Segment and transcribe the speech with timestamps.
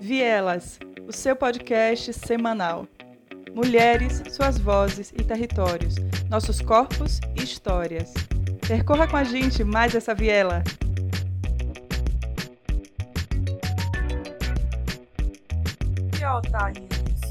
[0.00, 2.86] Vielas, o seu podcast semanal.
[3.52, 5.96] Mulheres, suas vozes e territórios,
[6.30, 8.14] nossos corpos e histórias.
[8.66, 10.62] Percorra com a gente mais essa viela.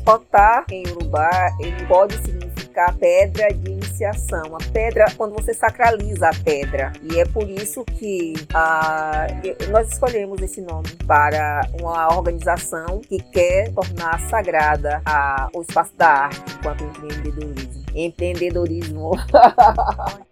[0.06, 1.30] Otar, em Urubá,
[1.60, 6.92] ele pode significar pedra de A pedra, quando você sacraliza a pedra.
[7.02, 9.28] E é por isso que ah,
[9.70, 16.08] nós escolhemos esse nome para uma organização que quer tornar sagrada a, o espaço da
[16.08, 17.84] arte enquanto empreendedorismo.
[17.96, 19.12] Empreendedorismo.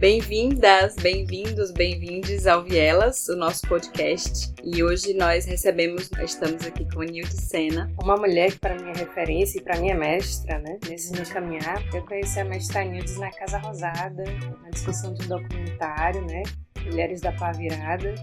[0.00, 4.50] Bem-vindas, bem-vindos, bem-vindes ao Vielas, o nosso podcast.
[4.64, 7.92] E hoje nós recebemos, estamos aqui com Nilde Sena.
[8.02, 10.78] Uma mulher que para mim é referência e para mim é mestra, né?
[10.88, 11.84] Nesse meu caminhar.
[11.94, 14.24] Eu conheci a mestra Nildes na Casa Rosada,
[14.62, 16.44] na discussão de um documentário, né?
[16.86, 18.14] Mulheres da Pá Virada.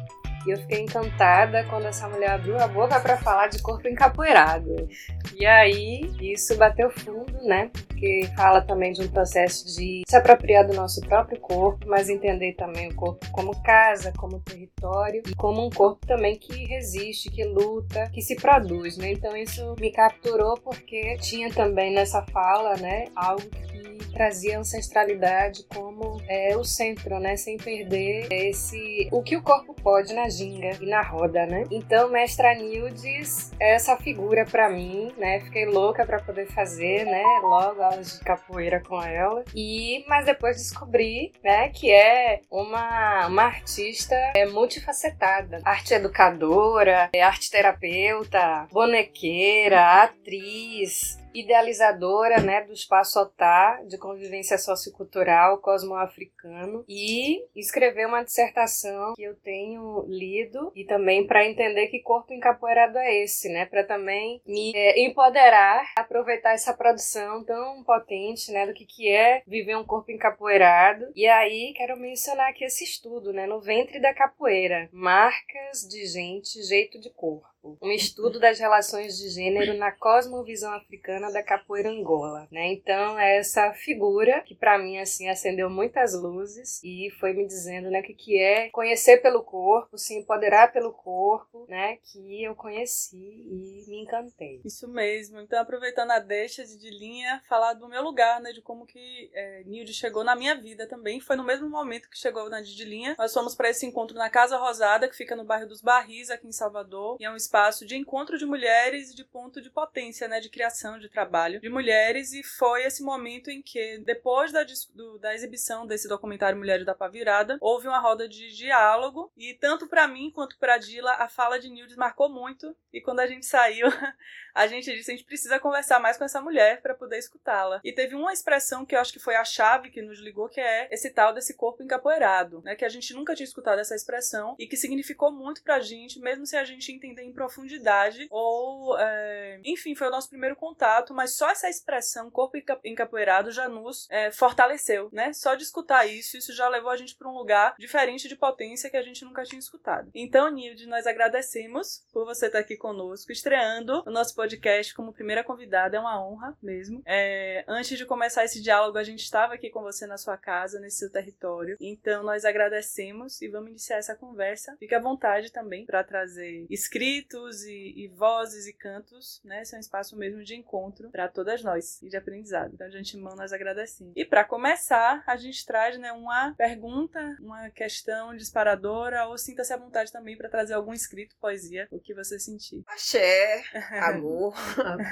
[0.48, 4.88] E eu fiquei encantada quando essa mulher abriu a boca para falar de corpo encapoeirado.
[5.36, 7.70] E aí, isso bateu fundo, né?
[7.88, 12.54] Porque fala também de um processo de se apropriar do nosso próprio corpo, mas entender
[12.54, 17.44] também o corpo como casa, como território e como um corpo também que resiste, que
[17.44, 19.12] luta, que se produz, né?
[19.12, 23.78] Então isso me capturou porque tinha também nessa fala, né, algo que
[24.18, 27.36] trazia ancestralidade como é, o centro, né?
[27.38, 31.64] Sem perder esse o que o corpo pode na ginga e na roda, né?
[31.72, 35.40] Então, mestra Nildes é essa figura para mim, né?
[35.42, 37.24] Fiquei louca para poder fazer, né?
[37.42, 39.44] Logo aulas de capoeira com ela.
[39.56, 47.22] E mas depois descobri, né, que é uma uma artista é, multifacetada, arte educadora, é,
[47.22, 58.08] arte terapeuta, bonequeira, atriz, idealizadora né, do Espaço Otá de Convivência Sociocultural Cosmoafricano e escreveu
[58.08, 63.50] uma dissertação que eu tenho lido e também para entender que corpo encapoeirado é esse,
[63.50, 69.10] né, para também me é, empoderar, aproveitar essa produção tão potente né, do que, que
[69.10, 71.06] é viver um corpo encapoeirado.
[71.16, 76.62] E aí quero mencionar aqui esse estudo, né, no ventre da capoeira, marcas de gente,
[76.64, 77.48] jeito de corpo
[77.82, 82.68] um estudo das relações de gênero na cosmovisão africana da capoeira Angola, né?
[82.68, 87.90] Então, é essa figura que para mim assim acendeu muitas luzes e foi me dizendo,
[87.90, 93.18] né, que que é conhecer pelo corpo, se empoderar pelo corpo, né, que eu conheci
[93.18, 94.62] e me encantei.
[94.64, 95.40] Isso mesmo.
[95.40, 99.64] Então, aproveitando a deixa de linha, falar do meu lugar, né, de como que é,
[99.66, 101.20] Nilde chegou na minha vida também.
[101.20, 103.16] Foi no mesmo momento que chegou na de linha.
[103.18, 106.48] Nós fomos para esse encontro na Casa Rosada, que fica no bairro dos Barris, aqui
[106.48, 110.28] em Salvador, e é um espaço espaço de encontro de mulheres de ponto de potência,
[110.28, 112.32] né, de criação de trabalho de mulheres.
[112.32, 114.64] E foi esse momento em que depois da,
[114.94, 119.32] do, da exibição desse documentário Mulheres da Pavirada, houve uma roda de diálogo.
[119.36, 122.76] E tanto para mim quanto para Dila a fala de Nildes marcou muito.
[122.94, 123.88] E quando a gente saiu
[124.58, 127.92] a gente disse a gente precisa conversar mais com essa mulher para poder escutá-la e
[127.92, 130.88] teve uma expressão que eu acho que foi a chave que nos ligou que é
[130.92, 134.68] esse tal desse corpo encapoeirado, né, que a gente nunca tinha escutado essa expressão e
[134.68, 139.96] que significou muito pra gente mesmo se a gente entender em profundidade, ou é, enfim,
[139.96, 145.10] foi o nosso primeiro contato, mas só essa expressão corpo encapoeirado já nos é, fortaleceu,
[145.12, 145.34] né?
[145.34, 148.90] Só de escutar isso, isso já levou a gente para um lugar diferente de potência
[148.90, 150.10] que a gente nunca tinha escutado.
[150.14, 154.47] Então, Nilde, nós agradecemos por você estar aqui conosco, estreando o nosso podcast
[154.96, 157.02] como primeira convidada, é uma honra mesmo.
[157.06, 160.80] É, antes de começar esse diálogo, a gente estava aqui com você na sua casa,
[160.80, 164.76] nesse seu território, então nós agradecemos e vamos iniciar essa conversa.
[164.80, 169.62] Fique à vontade também para trazer escritos e, e, vozes e cantos, né?
[169.62, 172.72] Esse é um espaço mesmo de encontro para todas nós e de aprendizado.
[172.74, 174.14] Então, de antemão, nós agradecemos.
[174.16, 179.78] E para começar, a gente traz né, uma pergunta, uma questão disparadora, ou sinta-se à
[179.78, 182.84] vontade também para trazer algum escrito, poesia, o que você sentir.
[182.88, 183.64] Axé,
[184.02, 184.37] amor,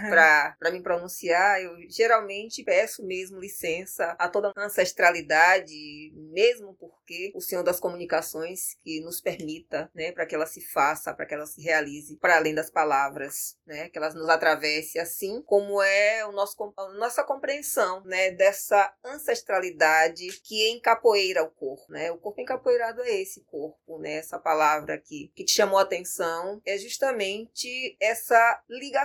[0.10, 7.42] para me pronunciar, eu geralmente peço mesmo licença a toda a ancestralidade, mesmo porque o
[7.42, 11.46] Senhor das Comunicações que nos permita, né, para que ela se faça, para que ela
[11.46, 13.90] se realize para além das palavras, né?
[13.90, 18.32] Que elas nos atravessem assim como é o nosso, a nossa compreensão, né?
[18.32, 22.12] Dessa ancestralidade que encapoeira o corpo, né?
[22.12, 24.14] O corpo encapoeirado é esse corpo, né?
[24.16, 29.05] Essa palavra aqui que te chamou a atenção é justamente essa ligação,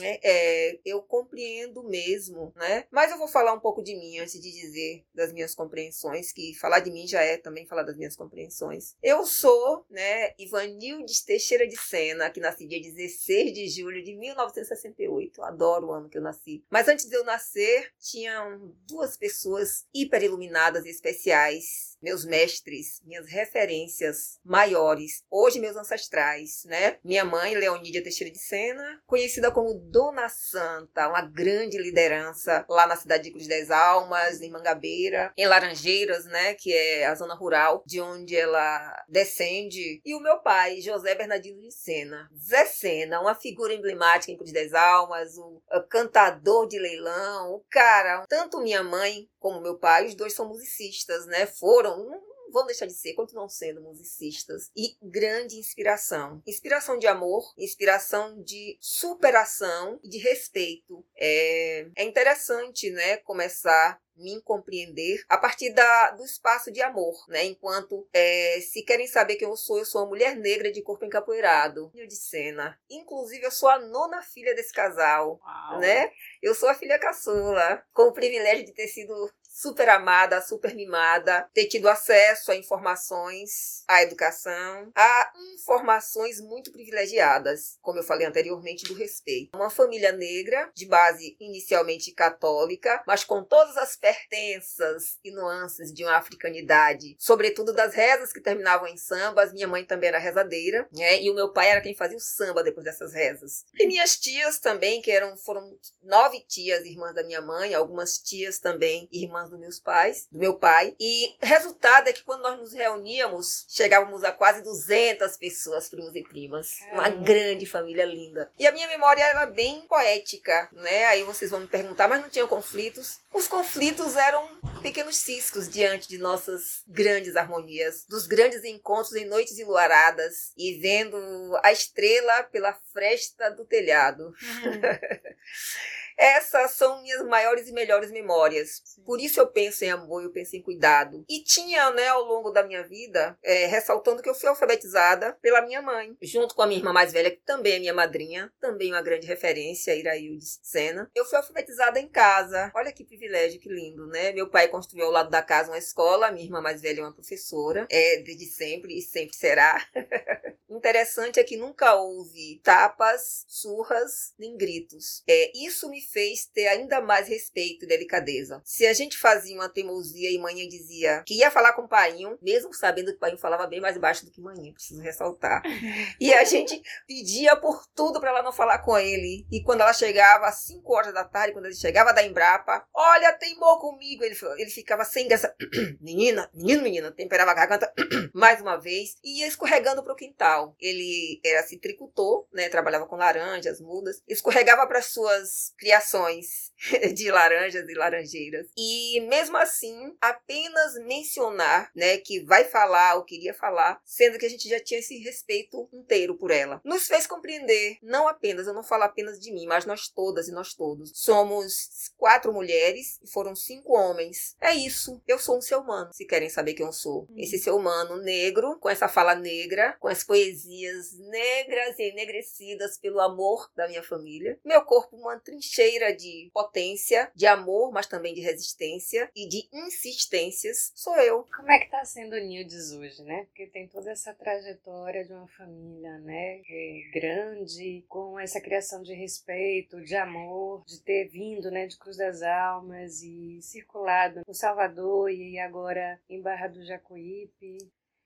[0.00, 0.18] né?
[0.22, 2.84] É, eu compreendo mesmo, né?
[2.90, 6.54] Mas eu vou falar um pouco de mim antes de dizer das minhas compreensões, que
[6.54, 8.94] falar de mim já é também falar das minhas compreensões.
[9.02, 15.42] Eu sou, né, Ivanildes Teixeira de Sena, que nasci dia 16 de julho de 1968.
[15.42, 16.64] Adoro o ano que eu nasci.
[16.70, 23.26] Mas antes de eu nascer, tinham duas pessoas hiper iluminadas e especiais, meus mestres, minhas
[23.26, 26.98] referências maiores, hoje meus ancestrais, né?
[27.02, 29.02] Minha mãe, Leonídia Teixeira de Sena,
[29.36, 34.50] conhecida como Dona Santa, uma grande liderança lá na cidade de Cruz das Almas, em
[34.50, 36.54] Mangabeira, em Laranjeiras, né?
[36.54, 40.00] Que é a zona rural de onde ela descende.
[40.04, 42.28] E o meu pai, José Bernardino de Sena.
[42.36, 48.24] Zé Sena, uma figura emblemática em Cruz das Almas, o cantador de leilão, o cara.
[48.28, 51.46] Tanto minha mãe como meu pai, os dois são musicistas, né?
[51.46, 52.08] Foram,
[52.46, 54.70] não vão deixar de ser, continuam sendo musicistas.
[54.76, 56.42] E grande inspiração.
[56.46, 61.04] Inspiração de amor, inspiração de superação e de respeito.
[61.16, 67.44] É, é interessante, né, começar me compreender a partir da, do espaço de amor, né?
[67.44, 71.04] Enquanto é, se querem saber quem eu sou, eu sou uma mulher negra de corpo
[71.04, 72.78] encapoeirado, de cena.
[72.88, 75.80] Inclusive, eu sou a nona filha desse casal, Uau.
[75.80, 76.10] né?
[76.42, 81.48] Eu sou a filha caçula, com o privilégio de ter sido super amada, super mimada,
[81.54, 88.84] ter tido acesso a informações, à educação, a informações muito privilegiadas, como eu falei anteriormente,
[88.84, 89.56] do respeito.
[89.56, 96.04] Uma família negra, de base inicialmente católica, mas com todas as pertenças e nuances de
[96.04, 99.54] uma africanidade, sobretudo das rezas que terminavam em sambas.
[99.54, 101.22] Minha mãe também era rezadeira, né?
[101.22, 103.64] E o meu pai era quem fazia o samba depois dessas rezas.
[103.74, 108.58] E minhas tias também, que eram foram nove tias irmãs da minha mãe, algumas tias
[108.58, 110.94] também irmãs irmãs dos meus pais, do meu pai.
[111.00, 116.22] E resultado é que quando nós nos reuníamos, chegávamos a quase 200 pessoas, primos e
[116.22, 116.80] primas.
[116.92, 118.50] Uma grande família linda.
[118.58, 121.06] E a minha memória era bem poética, né?
[121.06, 123.20] Aí vocês vão me perguntar, mas não tinham conflitos?
[123.32, 124.48] Os conflitos eram
[124.82, 131.16] pequenos ciscos diante de nossas grandes harmonias, dos grandes encontros em noites enluaradas e vendo
[131.62, 134.24] a estrela pela fresta do telhado.
[134.24, 134.80] Uhum.
[136.16, 138.82] Essas são minhas maiores e melhores memórias.
[139.04, 141.24] Por isso eu penso em amor, eu penso em cuidado.
[141.28, 145.62] E tinha, né, ao longo da minha vida, é, ressaltando que eu fui alfabetizada pela
[145.62, 148.92] minha mãe, junto com a minha irmã mais velha, que também é minha madrinha, também
[148.92, 151.10] uma grande referência, Irailde Sena.
[151.14, 152.72] Eu fui alfabetizada em casa.
[152.74, 154.32] Olha que privilégio, que lindo, né?
[154.32, 157.12] Meu pai construiu ao lado da casa uma escola, minha irmã mais velha é uma
[157.12, 159.86] professora, é desde sempre e sempre será.
[160.68, 165.22] Interessante é que nunca houve tapas, surras, nem gritos.
[165.26, 168.60] É, isso me fez ter ainda mais respeito e delicadeza.
[168.64, 172.16] Se a gente fazia uma teimosia e manhã dizia que ia falar com o pai,
[172.40, 175.62] mesmo sabendo que o pai falava bem mais baixo do que manhã, preciso ressaltar.
[176.18, 179.46] E a gente pedia por tudo para ela não falar com ele.
[179.50, 183.32] E quando ela chegava às 5 horas da tarde, quando ele chegava da Embrapa, olha,
[183.32, 184.24] teimou comigo.
[184.24, 185.54] Ele, ele ficava sem graça.
[186.00, 187.92] menina, menino, menina, temperava a garganta
[188.32, 190.74] mais uma vez e ia escorregando pro quintal.
[190.80, 192.68] Ele era citricultor, né?
[192.68, 196.72] Trabalhava com laranjas, mudas, escorregava para suas criações variações
[197.14, 198.68] de laranjas e laranjeiras.
[198.76, 204.48] E mesmo assim, apenas mencionar, né, que vai falar ou queria falar, sendo que a
[204.48, 208.82] gente já tinha esse respeito inteiro por ela, nos fez compreender, não apenas, eu não
[208.82, 211.12] falo apenas de mim, mas nós todas e nós todos.
[211.14, 214.56] Somos quatro mulheres e foram cinco homens.
[214.60, 217.26] É isso, eu sou um ser humano, se querem saber quem eu sou.
[217.30, 217.34] Hum.
[217.36, 223.20] Esse ser humano negro, com essa fala negra, com as poesias negras e enegrecidas pelo
[223.20, 224.58] amor da minha família.
[224.64, 229.68] Meu corpo uma trincheira cheira de potência, de amor, mas também de resistência e de
[229.72, 231.46] insistências, sou eu.
[231.56, 233.44] Como é que tá sendo o Nildes hoje, né?
[233.46, 236.60] Porque tem toda essa trajetória de uma família, né?
[236.68, 241.86] É grande, com essa criação de respeito, de amor, de ter vindo, né?
[241.86, 247.78] De Cruz das Almas e circulado no Salvador e agora em Barra do Jacuípe.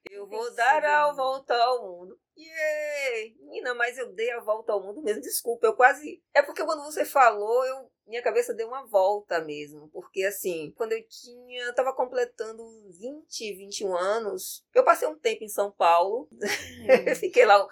[0.09, 2.19] Eu vou dar a volta ao mundo.
[2.35, 3.35] Yay!
[3.39, 5.21] Menina, mas eu dei a volta ao mundo mesmo.
[5.21, 6.23] Desculpa, eu quase.
[6.33, 9.89] É porque quando você falou, eu minha cabeça deu uma volta mesmo.
[9.89, 11.63] Porque, assim, quando eu tinha.
[11.63, 12.61] Eu tava completando
[12.99, 16.27] 20, 21 anos, eu passei um tempo em São Paulo.
[16.81, 17.15] Hum.
[17.15, 17.65] Fiquei lá.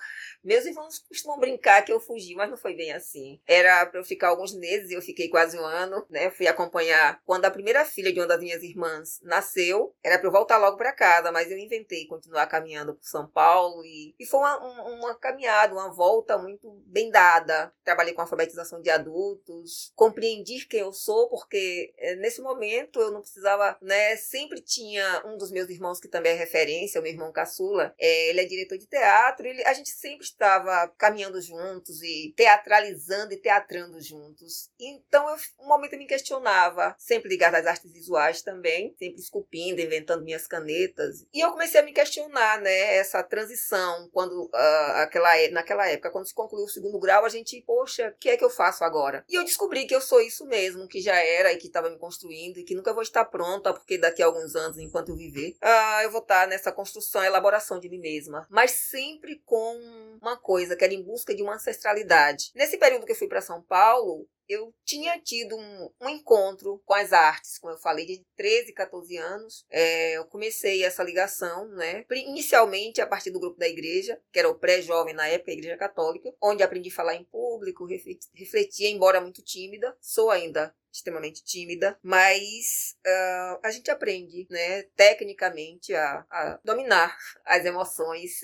[0.43, 3.39] Meus irmãos costumam brincar que eu fugi, mas não foi bem assim.
[3.45, 6.31] Era para eu ficar alguns meses eu fiquei quase um ano, né?
[6.31, 9.93] Fui acompanhar quando a primeira filha de uma das minhas irmãs nasceu.
[10.03, 13.83] Era para eu voltar logo para casa, mas eu inventei continuar caminhando por São Paulo
[13.83, 14.57] e, e foi uma,
[14.89, 17.73] uma caminhada, uma volta muito bem dada.
[17.83, 23.21] Trabalhei com alfabetização de adultos, compreendi quem eu sou, porque é, nesse momento eu não
[23.21, 24.15] precisava, né?
[24.15, 28.29] Sempre tinha um dos meus irmãos que também é referência, o meu irmão caçula, é,
[28.29, 33.37] ele é diretor de teatro, ele, a gente sempre estava caminhando juntos e teatralizando e
[33.37, 34.69] teatrando juntos.
[34.79, 39.81] Então, eu, um momento eu me questionava, sempre ligada às artes visuais também, sempre esculpindo,
[39.81, 41.25] inventando minhas canetas.
[41.33, 46.27] E eu comecei a me questionar, né, essa transição, quando uh, aquela, naquela época, quando
[46.27, 49.23] se concluiu o segundo grau, a gente, poxa, o que é que eu faço agora?
[49.29, 51.97] E eu descobri que eu sou isso mesmo, que já era e que estava me
[51.97, 55.55] construindo e que nunca vou estar pronta, porque daqui a alguns anos, enquanto eu viver,
[55.63, 58.47] uh, eu vou estar nessa construção, elaboração de mim mesma.
[58.49, 62.51] Mas sempre com uma coisa, que era em busca de uma ancestralidade.
[62.55, 66.95] Nesse período que eu fui para São Paulo, eu tinha tido um, um, encontro com
[66.95, 69.63] as artes, como eu falei, de 13, 14 anos.
[69.69, 72.03] É, eu comecei essa ligação, né?
[72.09, 75.77] Inicialmente a partir do grupo da igreja, que era o pré-jovem na época, a Igreja
[75.77, 79.95] Católica, onde aprendi a falar em público, refletia, embora muito tímida.
[80.01, 87.15] Sou ainda extremamente tímida, mas uh, a gente aprende, né, tecnicamente a, a dominar
[87.45, 88.41] as emoções.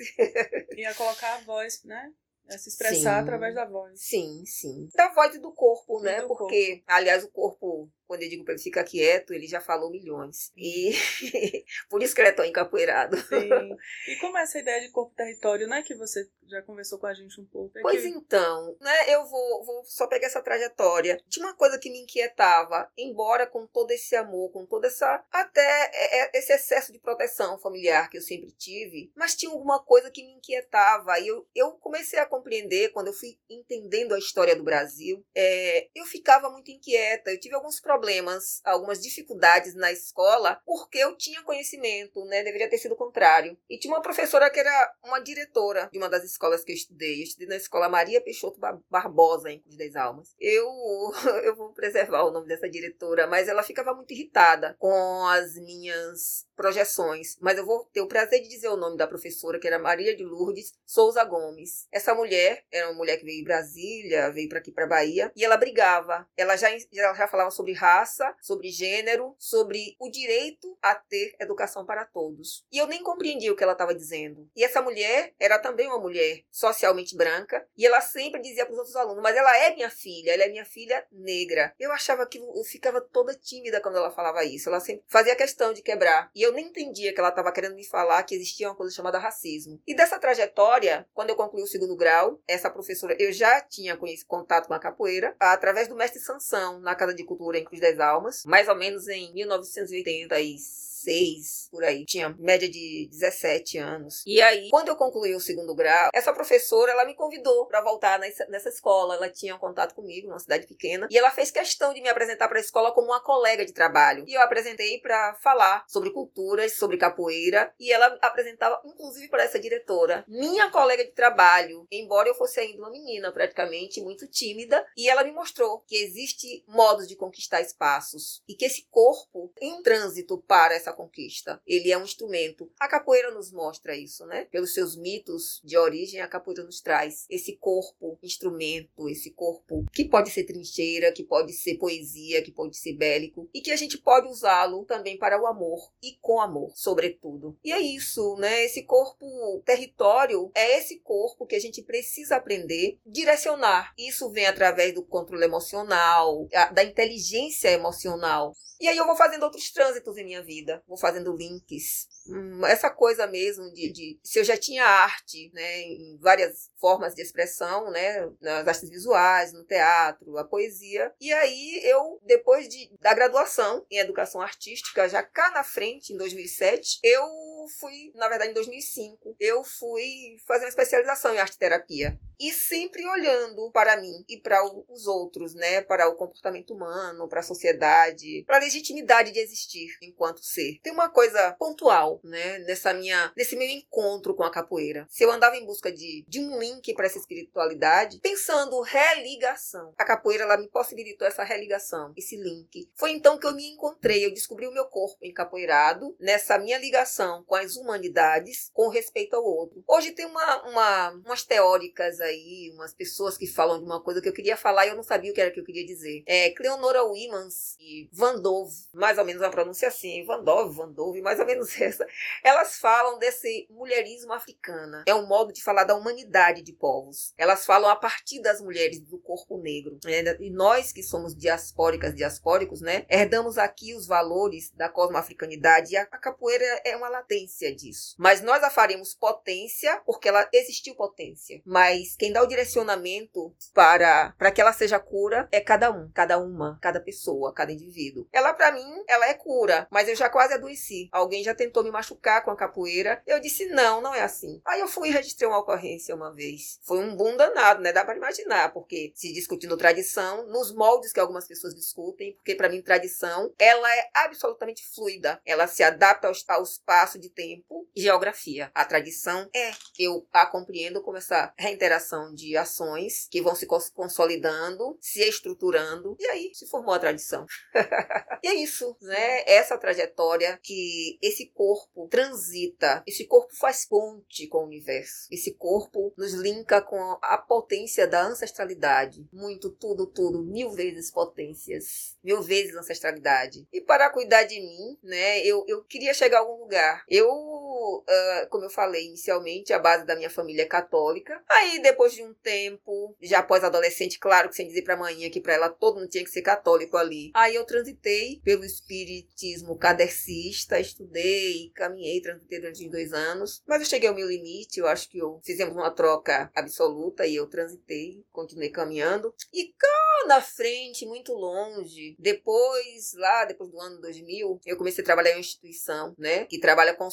[0.77, 2.13] e a colocar a voz, né?
[2.47, 3.99] É se expressar sim, através da voz.
[3.99, 4.87] Sim, sim.
[4.95, 6.21] Da voz e do corpo, né?
[6.21, 6.83] Do Porque, corpo.
[6.87, 7.64] aliás, o corpo
[8.07, 10.51] quando eu digo para ele ficar quieto, ele já falou milhões.
[10.55, 10.91] E
[11.89, 13.17] por isso que ele é tão encapoeirado.
[13.17, 13.77] Sim.
[14.07, 15.81] E como é essa ideia de corpo-território, né?
[15.81, 17.77] Que você já conversou com a gente um pouco.
[17.77, 18.07] É pois que...
[18.07, 19.13] então, né?
[19.13, 21.19] Eu vou, vou só pegar essa trajetória.
[21.27, 25.24] de uma coisa que me inquietava, embora com todo esse amor, com toda essa.
[25.31, 29.83] até é, é, esse excesso de proteção familiar que eu sempre tive, mas tinha alguma
[29.83, 31.19] coisa que me inquietava.
[31.19, 35.89] E eu, eu comecei a compreender, quando eu fui entendendo a história do Brasil, é,
[35.95, 37.31] eu ficava muito inquieta.
[37.31, 42.43] Eu tive alguns problemas problemas, algumas dificuldades na escola, porque eu tinha conhecimento, né?
[42.43, 43.57] Deveria ter sido o contrário.
[43.69, 47.19] E tinha uma professora que era uma diretora de uma das escolas que eu estudei.
[47.19, 48.59] Eu estudei na escola Maria Peixoto
[48.89, 50.35] Barbosa, em Cruz das Almas.
[50.37, 50.67] Eu,
[51.43, 56.45] eu vou preservar o nome dessa diretora, mas ela ficava muito irritada com as minhas
[56.55, 57.37] projeções.
[57.39, 60.15] Mas eu vou ter o prazer de dizer o nome da professora, que era Maria
[60.15, 61.87] de Lourdes Souza Gomes.
[61.91, 65.45] Essa mulher era uma mulher que veio de Brasília, veio para aqui para Bahia, e
[65.45, 66.27] ela brigava.
[66.35, 71.85] Ela já, ela já falava sobre raça, sobre gênero, sobre o direito a ter educação
[71.85, 72.65] para todos.
[72.71, 74.49] E eu nem compreendia o que ela estava dizendo.
[74.55, 78.79] E essa mulher era também uma mulher socialmente branca, e ela sempre dizia para os
[78.79, 81.73] outros alunos: Mas ela é minha filha, ela é minha filha negra.
[81.79, 84.69] Eu achava que eu ficava toda tímida quando ela falava isso.
[84.69, 86.31] Ela sempre fazia questão de quebrar.
[86.33, 89.19] E eu nem entendia que ela estava querendo me falar que existia uma coisa chamada
[89.19, 89.79] racismo.
[89.85, 94.67] E dessa trajetória, quando eu concluí o segundo grau, essa professora, eu já tinha contato
[94.67, 98.67] com a capoeira através do mestre Sansão, na Casa de Cultura em Das Almas, mais
[98.67, 102.05] ou menos em 1986 16, por aí.
[102.05, 104.24] Tinha média de 17 anos.
[104.25, 108.19] E aí, quando eu concluí o segundo grau, essa professora, ela me convidou para voltar
[108.19, 109.15] nessa, nessa escola.
[109.15, 112.47] Ela tinha um contato comigo, numa cidade pequena, e ela fez questão de me apresentar
[112.47, 114.25] para a escola como uma colega de trabalho.
[114.27, 119.59] E eu apresentei para falar sobre culturas, sobre capoeira, e ela apresentava inclusive para essa
[119.59, 125.09] diretora, minha colega de trabalho, embora eu fosse ainda uma menina praticamente muito tímida, e
[125.09, 130.38] ela me mostrou que existe modos de conquistar espaços e que esse corpo em trânsito
[130.47, 131.61] para essa conquista.
[131.65, 132.69] Ele é um instrumento.
[132.79, 134.45] A capoeira nos mostra isso, né?
[134.45, 140.05] Pelos seus mitos de origem, a capoeira nos traz esse corpo instrumento, esse corpo que
[140.05, 143.97] pode ser trincheira, que pode ser poesia, que pode ser bélico e que a gente
[143.97, 147.57] pode usá-lo também para o amor e com amor, sobretudo.
[147.63, 148.63] E é isso, né?
[148.65, 153.93] Esse corpo território é esse corpo que a gente precisa aprender direcionar.
[153.97, 158.53] Isso vem através do controle emocional, da inteligência emocional.
[158.79, 162.07] E aí eu vou fazendo outros trânsitos em minha vida, vou fazendo links.
[162.27, 167.13] Hum, essa coisa mesmo de, de, se eu já tinha arte, né, em várias formas
[167.13, 171.13] de expressão, né, nas artes visuais, no teatro, a poesia.
[171.19, 176.17] E aí eu, depois de, da graduação em educação artística, já cá na frente, em
[176.17, 177.23] 2007, eu
[177.67, 182.19] fui, na verdade, em 2005, eu fui fazer uma especialização em arte terapia.
[182.38, 185.81] E sempre olhando para mim e para os outros, né?
[185.81, 190.79] Para o comportamento humano, para a sociedade, para a legitimidade de existir enquanto ser.
[190.84, 192.60] Tem uma coisa pontual, né?
[192.60, 195.07] Nessa minha, nesse meu encontro com a capoeira.
[195.10, 199.93] Se eu andava em busca de, de um link para essa espiritualidade, pensando religação.
[199.98, 202.89] A capoeira, ela me possibilitou essa religação, esse link.
[202.95, 207.43] Foi então que eu me encontrei, eu descobri o meu corpo encapoeirado, nessa minha ligação
[207.45, 209.83] com as humanidades, com respeito ao outro.
[209.88, 214.29] Hoje tem uma, uma umas teóricas aí, umas pessoas que falam de uma coisa que
[214.29, 216.24] eu queria falar e eu não sabia o que era que eu queria dizer.
[216.25, 220.91] É Cleonora Wimans e Van Dove, mais ou menos a pronúncia assim, Van Dove, Van
[220.91, 222.05] Dove, mais ou menos essa.
[222.43, 225.03] Elas falam desse mulherismo africana.
[225.07, 227.33] É um modo de falar da humanidade de povos.
[227.38, 230.00] Elas falam a partir das mulheres do corpo negro.
[230.03, 230.24] Né?
[230.39, 236.03] E nós que somos diaspóricas, diaspóricos, né, herdamos aqui os valores da cosmoafricanidade e a,
[236.03, 237.44] a capoeira é uma latência
[237.75, 238.15] disso.
[238.17, 241.61] Mas nós a faremos potência porque ela existiu potência.
[241.65, 246.37] Mas quem dá o direcionamento para para que ela seja cura é cada um, cada
[246.37, 248.27] uma, cada pessoa, cada indivíduo.
[248.31, 251.09] Ela para mim, ela é cura, mas eu já quase adoeci.
[251.11, 253.21] Alguém já tentou me machucar com a capoeira.
[253.25, 254.61] Eu disse não, não é assim.
[254.65, 256.79] Aí eu fui e registrei uma ocorrência uma vez.
[256.83, 257.91] Foi um boom danado, né?
[257.91, 262.69] Dá para imaginar, porque se discutindo tradição nos moldes que algumas pessoas discutem, porque para
[262.69, 265.41] mim tradição, ela é absolutamente fluida.
[265.45, 268.71] Ela se adapta ao, ao espaço de tempo e geografia.
[268.73, 269.71] A tradição é.
[269.99, 276.25] Eu a compreendo como essa reinteração de ações que vão se consolidando, se estruturando, e
[276.27, 277.45] aí se formou a tradição.
[278.43, 279.43] e é isso, né?
[279.45, 285.27] Essa trajetória que esse corpo transita, esse corpo faz ponte com o universo.
[285.31, 289.27] Esse corpo nos linka com a potência da ancestralidade.
[289.31, 293.67] Muito, tudo, tudo, mil vezes potências, mil vezes ancestralidade.
[293.71, 297.03] E para cuidar de mim, né, eu, eu queria chegar a algum lugar.
[297.09, 301.41] Eu eu uh, como eu falei inicialmente, a base da minha família é católica.
[301.49, 305.53] Aí, depois de um tempo, já pós-adolescente, claro que sem dizer pra manhã que pra
[305.53, 307.31] ela todo mundo tinha que ser católico ali.
[307.33, 313.61] Aí eu transitei pelo espiritismo kardecista, estudei, caminhei, transitei durante dois anos.
[313.67, 317.35] Mas eu cheguei ao meu limite, eu acho que eu fizemos uma troca absoluta e
[317.35, 319.33] eu transitei, continuei caminhando.
[319.53, 325.05] E cá na frente, muito longe, depois, lá, depois do ano 2000, eu comecei a
[325.05, 327.09] trabalhar em uma instituição, né, que trabalha com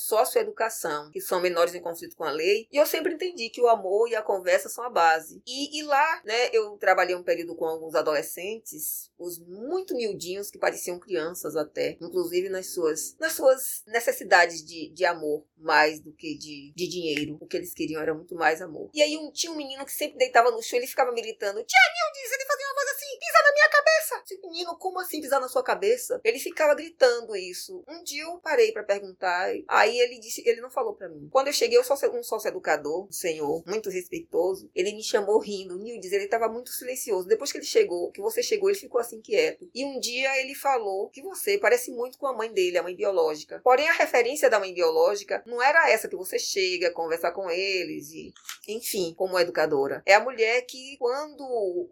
[0.62, 2.68] socioeducação, que são menores em conflito com a lei.
[2.70, 5.42] E eu sempre entendi que o amor e a conversa são a base.
[5.46, 10.58] E, e lá, né, eu trabalhei um período com alguns adolescentes, os muito miudinhos, que
[10.58, 16.36] pareciam crianças até, inclusive nas suas, nas suas necessidades de, de amor, mais do que
[16.36, 17.38] de, de dinheiro.
[17.40, 18.90] O que eles queriam era muito mais amor.
[18.94, 21.62] E aí um, tinha um menino que sempre deitava no chão, ele ficava me gritando,
[21.64, 24.22] Tia Nildes, ele fazia uma voz assim, pisa minha cabeça.
[24.24, 26.20] Esse menino, como assim pisar na sua cabeça?
[26.24, 27.82] Ele ficava gritando isso.
[27.88, 31.28] Um dia eu parei para perguntar, aí ele disse, ele não falou para mim.
[31.30, 35.38] Quando eu cheguei, eu sou um sócio educador, um senhor, muito respeitoso, ele me chamou
[35.38, 35.78] rindo.
[35.78, 37.28] Nildes, ele estava muito silencioso.
[37.28, 39.68] Depois que ele chegou, que você chegou, ele ficou assim quieto.
[39.74, 42.94] E um dia ele falou que você parece muito com a mãe dele, a mãe
[42.94, 43.60] biológica.
[43.62, 48.10] Porém, a referência da mãe biológica não era essa que você chega, conversar com eles
[48.10, 48.32] e,
[48.68, 50.02] enfim, como educadora.
[50.06, 51.42] É a mulher que, quando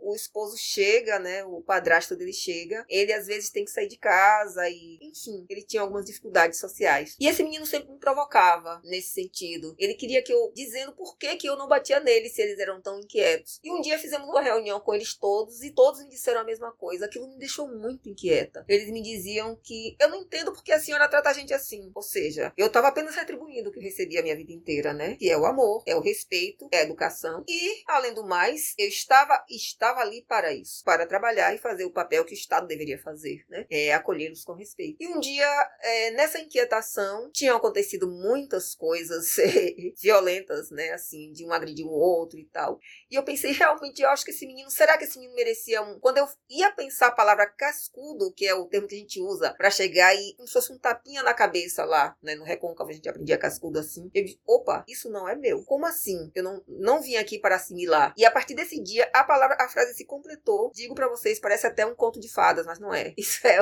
[0.00, 3.96] o esposo chega, né, o padrasto dele chega, ele às vezes tem que sair de
[3.96, 7.16] casa e, enfim, ele tinha algumas dificuldades sociais.
[7.18, 9.74] E esse menino sempre me provocava nesse sentido.
[9.78, 12.80] Ele queria que eu, dizendo por que, que eu não batia neles se eles eram
[12.80, 13.60] tão inquietos.
[13.62, 16.72] E um dia fizemos uma reunião com eles todos e todos me disseram a mesma
[16.72, 17.06] coisa.
[17.06, 18.64] Aquilo me deixou muito inquieta.
[18.68, 21.90] Eles me diziam que eu não entendo porque a senhora trata a gente assim.
[21.94, 25.16] Ou seja, eu estava apenas retribuindo o que eu recebi a minha vida inteira, né?
[25.16, 27.44] Que é o amor, é o respeito, é a educação.
[27.48, 30.84] E, além do mais, eu estava, estava ali para isso.
[30.84, 33.66] Para trabalhar e fazer o papel que o Estado deveria fazer, né?
[33.70, 34.96] É acolhê-los com respeito.
[35.00, 35.46] E um dia,
[35.82, 39.36] é, nessa inquietação, tinham acontecido muitas coisas
[40.00, 40.90] violentas, né?
[40.90, 42.78] Assim, de um agredir o outro e tal.
[43.10, 45.98] E eu pensei, realmente, eu acho que esse menino, será que esse menino merecia um.
[45.98, 49.54] Quando eu ia pensar a palavra cascudo, que é o termo que a gente usa
[49.54, 52.34] para chegar e como se fosse um tapinha na cabeça lá, né?
[52.34, 54.10] No recôncavo a gente aprendia cascudo assim.
[54.14, 55.64] Eu disse, opa, isso não é meu.
[55.64, 56.30] Como assim?
[56.34, 58.14] Eu não, não vim aqui para assimilar.
[58.16, 60.70] E a partir desse dia, a palavra, a frase se completou.
[60.74, 63.14] Digo para vocês, parece até um conto de fadas, mas não é.
[63.16, 63.58] Isso é,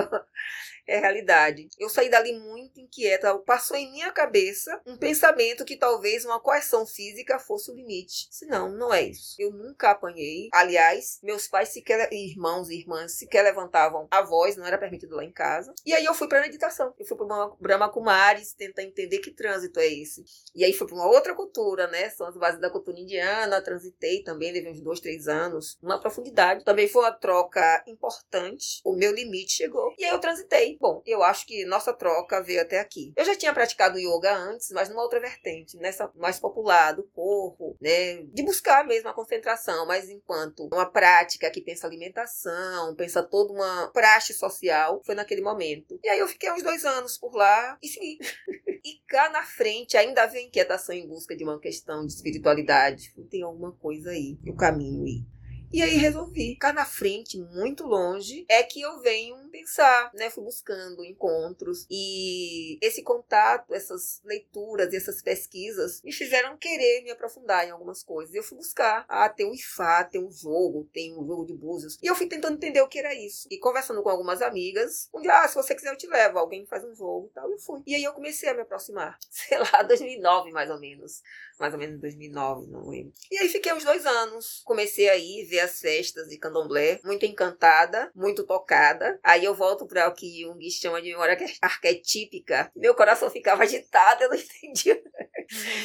[0.87, 1.69] é realidade.
[1.79, 3.37] Eu saí dali muito inquieta.
[3.41, 8.29] Passou em minha cabeça um pensamento que talvez uma coerção física fosse o limite.
[8.31, 9.37] Se não, não é isso.
[9.39, 10.49] Eu nunca apanhei.
[10.53, 15.25] Aliás, meus pais sequer, irmãos e irmãs sequer levantavam a voz, não era permitido lá
[15.25, 15.75] em casa.
[15.85, 16.95] E aí eu fui para meditação.
[16.99, 20.25] Eu fui para Brahma Kumaris tentar entender que trânsito é esse.
[20.55, 22.09] E aí fui para uma outra cultura, né?
[22.11, 23.61] São as bases da cultura indiana.
[23.61, 25.77] Transitei também, levei uns dois, três anos.
[25.83, 26.65] Uma profundidade.
[26.65, 28.81] Também foi uma troca importante.
[28.85, 29.95] O meu limite chegou.
[29.99, 30.77] E aí eu transitei.
[30.81, 33.13] Bom, eu acho que nossa troca veio até aqui.
[33.17, 37.77] Eu já tinha praticado yoga antes, mas numa outra vertente, nessa mais popular do corpo,
[37.81, 38.23] né?
[38.25, 43.89] De buscar mesmo a concentração, mas enquanto uma prática que pensa alimentação, pensa toda uma
[43.89, 45.99] praxe social, foi naquele momento.
[46.03, 48.19] E aí eu fiquei uns dois anos por lá e segui.
[48.85, 53.13] e cá na frente ainda havia inquietação em busca de uma questão de espiritualidade.
[53.31, 55.38] Tem alguma coisa aí, o caminho aí.
[55.71, 56.53] E aí resolvi.
[56.55, 60.31] Ficar na frente, muito longe, é que eu venho pensar, né?
[60.31, 67.67] Fui buscando encontros e esse contato, essas leituras, essas pesquisas me fizeram querer me aprofundar
[67.67, 68.35] em algumas coisas.
[68.35, 71.99] Eu fui buscar, ah, tem um IFA, tem um jogo, tem um jogo de búzios.
[72.03, 73.47] E eu fui tentando entender o que era isso.
[73.51, 76.65] E conversando com algumas amigas, um dia, ah, se você quiser eu te levo, alguém
[76.67, 77.51] faz um jogo e tal.
[77.51, 77.83] E eu fui.
[77.87, 79.19] E aí eu comecei a me aproximar.
[79.29, 81.23] Sei lá, 2009 mais ou menos
[81.59, 83.13] mais ou menos em 2009, não lembro.
[83.31, 84.63] E aí fiquei uns dois anos.
[84.65, 89.19] Comecei a ir ver as festas de candomblé, muito encantada, muito tocada.
[89.23, 92.71] Aí eu volto para o que Jung chama de memória arquetípica.
[92.77, 95.03] Meu coração ficava agitado, eu não entendia.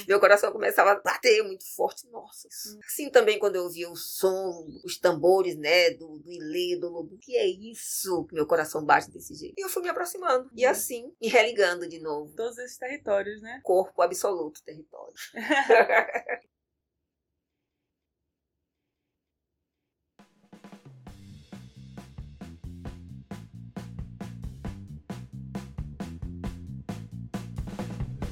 [0.07, 2.07] Meu coração começava a bater muito forte.
[2.09, 2.47] Nossa.
[2.85, 7.17] Assim também quando eu ouvia o som, os tambores, né, do, do ilê, do lobo.
[7.17, 9.55] que é isso que meu coração bate desse jeito?
[9.57, 10.49] E eu fui me aproximando.
[10.53, 10.71] E uhum.
[10.71, 12.33] assim, me religando de novo.
[12.35, 13.61] Todos esses territórios, né?
[13.63, 15.13] Corpo absoluto, território.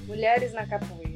[0.08, 1.11] Mulheres na capoeira?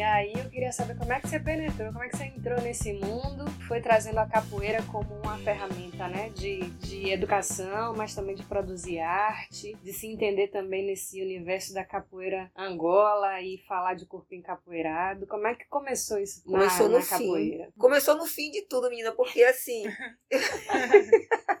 [0.00, 2.58] E aí eu queria saber como é que você penetrou, como é que você entrou
[2.62, 8.34] nesse mundo, foi trazendo a capoeira como uma ferramenta, né, de, de educação, mas também
[8.34, 14.06] de produzir arte, de se entender também nesse universo da capoeira Angola e falar de
[14.06, 15.26] corpo encapoeirado.
[15.26, 17.64] Como é que começou isso começou na, no na capoeira?
[17.66, 17.72] Fim.
[17.78, 19.82] Começou no fim de tudo, menina, porque assim...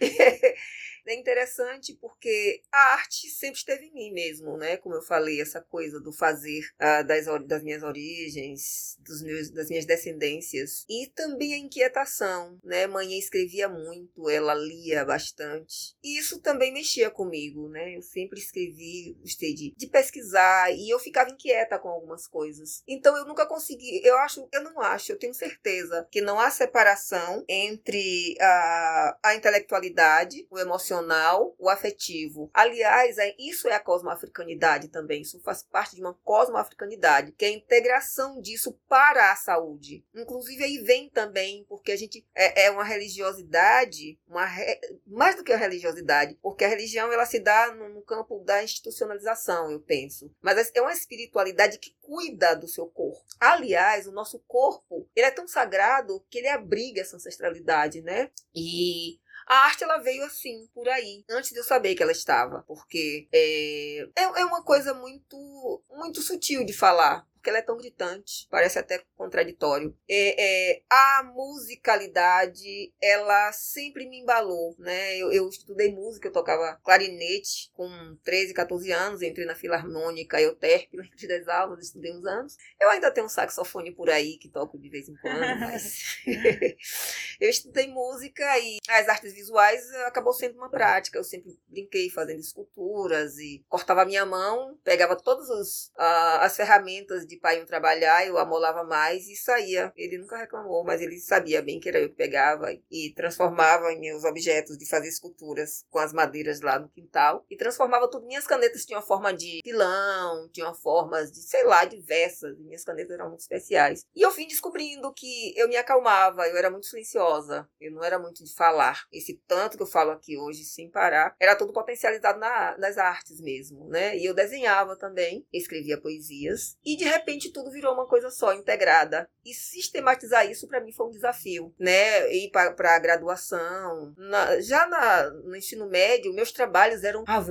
[1.06, 4.76] É interessante porque a arte sempre esteve em mim mesmo, né?
[4.76, 9.68] Como eu falei, essa coisa do fazer uh, das, das minhas origens, dos meus, das
[9.68, 10.84] minhas descendências.
[10.88, 12.86] E também a inquietação, né?
[12.88, 15.94] Mãe escrevia muito, ela lia bastante.
[16.02, 17.96] E isso também mexia comigo, né?
[17.96, 22.82] Eu sempre escrevi, gostei de, de pesquisar e eu ficava inquieta com algumas coisas.
[22.86, 26.50] Então eu nunca consegui, eu acho, eu não acho, eu tenho certeza que não há
[26.50, 32.50] separação entre a, a intelectualidade, o emocional emocional, o afetivo.
[32.52, 35.22] Aliás, é, isso é a cosmoafricanidade também.
[35.22, 40.04] Isso faz parte de uma cosmoafricanidade, que é a integração disso para a saúde.
[40.14, 44.80] Inclusive, aí vem também, porque a gente é, é uma religiosidade, uma re...
[45.06, 48.62] mais do que a religiosidade, porque a religião ela se dá no, no campo da
[48.62, 50.30] institucionalização, eu penso.
[50.40, 53.24] Mas é uma espiritualidade que cuida do seu corpo.
[53.40, 58.30] Aliás, o nosso corpo, ele é tão sagrado que ele abriga essa ancestralidade, né?
[58.54, 62.64] E a arte ela veio assim, por aí, antes de eu saber que ela estava,
[62.66, 67.76] porque é, é, é uma coisa muito, muito sutil de falar porque ela é tão
[67.76, 69.96] gritante, parece até contraditório.
[70.08, 75.16] É, é, a musicalidade, ela sempre me embalou, né?
[75.16, 77.88] Eu, eu, estudei música, eu tocava clarinete com
[78.24, 82.56] 13, 14 anos, entrei na Filarmônica Euterpe, entre das aulas, estudei uns anos.
[82.80, 86.18] Eu ainda tenho um saxofone por aí que toco de vez em quando, mas
[87.40, 91.16] eu estudei música e as artes visuais acabou sendo uma prática.
[91.16, 96.56] Eu sempre brinquei fazendo esculturas e cortava a minha mão, pegava todas os, uh, as
[96.56, 99.92] ferramentas de de pai iam trabalhar, eu amolava mais e saía.
[99.96, 104.00] Ele nunca reclamou, mas ele sabia bem que era eu que pegava e transformava em
[104.00, 107.44] meus objetos de fazer esculturas com as madeiras lá no quintal.
[107.50, 108.26] E transformava tudo.
[108.26, 112.58] Minhas canetas tinham forma de pilão, tinham formas de, sei lá, diversas.
[112.58, 114.04] Minhas canetas eram muito especiais.
[114.14, 118.18] E eu fui descobrindo que eu me acalmava, eu era muito silenciosa, eu não era
[118.18, 119.06] muito de falar.
[119.12, 123.40] Esse tanto que eu falo aqui hoje sem parar, era tudo potencializado na, nas artes
[123.40, 124.16] mesmo, né?
[124.16, 126.76] E eu desenhava também, escrevia poesias.
[126.84, 129.28] E de repente repente tudo virou uma coisa só, integrada.
[129.44, 132.32] E sistematizar isso para mim foi um desafio, né?
[132.32, 134.14] Ir para a graduação.
[134.16, 137.24] Na, já na, no ensino médio, meus trabalhos eram.
[137.26, 137.44] Ah,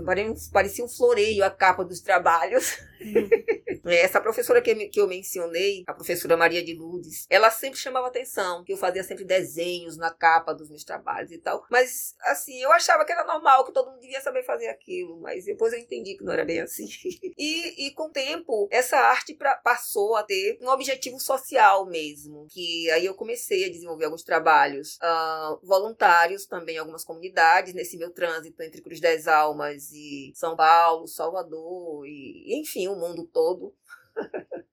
[0.51, 2.77] parecia um floreio a capa dos trabalhos.
[2.99, 3.29] Uhum.
[3.85, 8.63] Essa professora que, que eu mencionei, a professora Maria de Lourdes, ela sempre chamava atenção,
[8.63, 11.63] que eu fazia sempre desenhos na capa dos meus trabalhos e tal.
[11.69, 15.45] Mas, assim, eu achava que era normal, que todo mundo devia saber fazer aquilo, mas
[15.45, 16.87] depois eu entendi que não era bem assim.
[17.37, 22.47] e, e com o tempo, essa arte pra, passou a ter um objetivo social mesmo,
[22.49, 27.97] que aí eu comecei a desenvolver alguns trabalhos uh, voluntários também em algumas comunidades, nesse
[27.97, 33.73] meu trânsito entre Cruz das Almas e São Paulo, Salvador, e enfim, o mundo todo.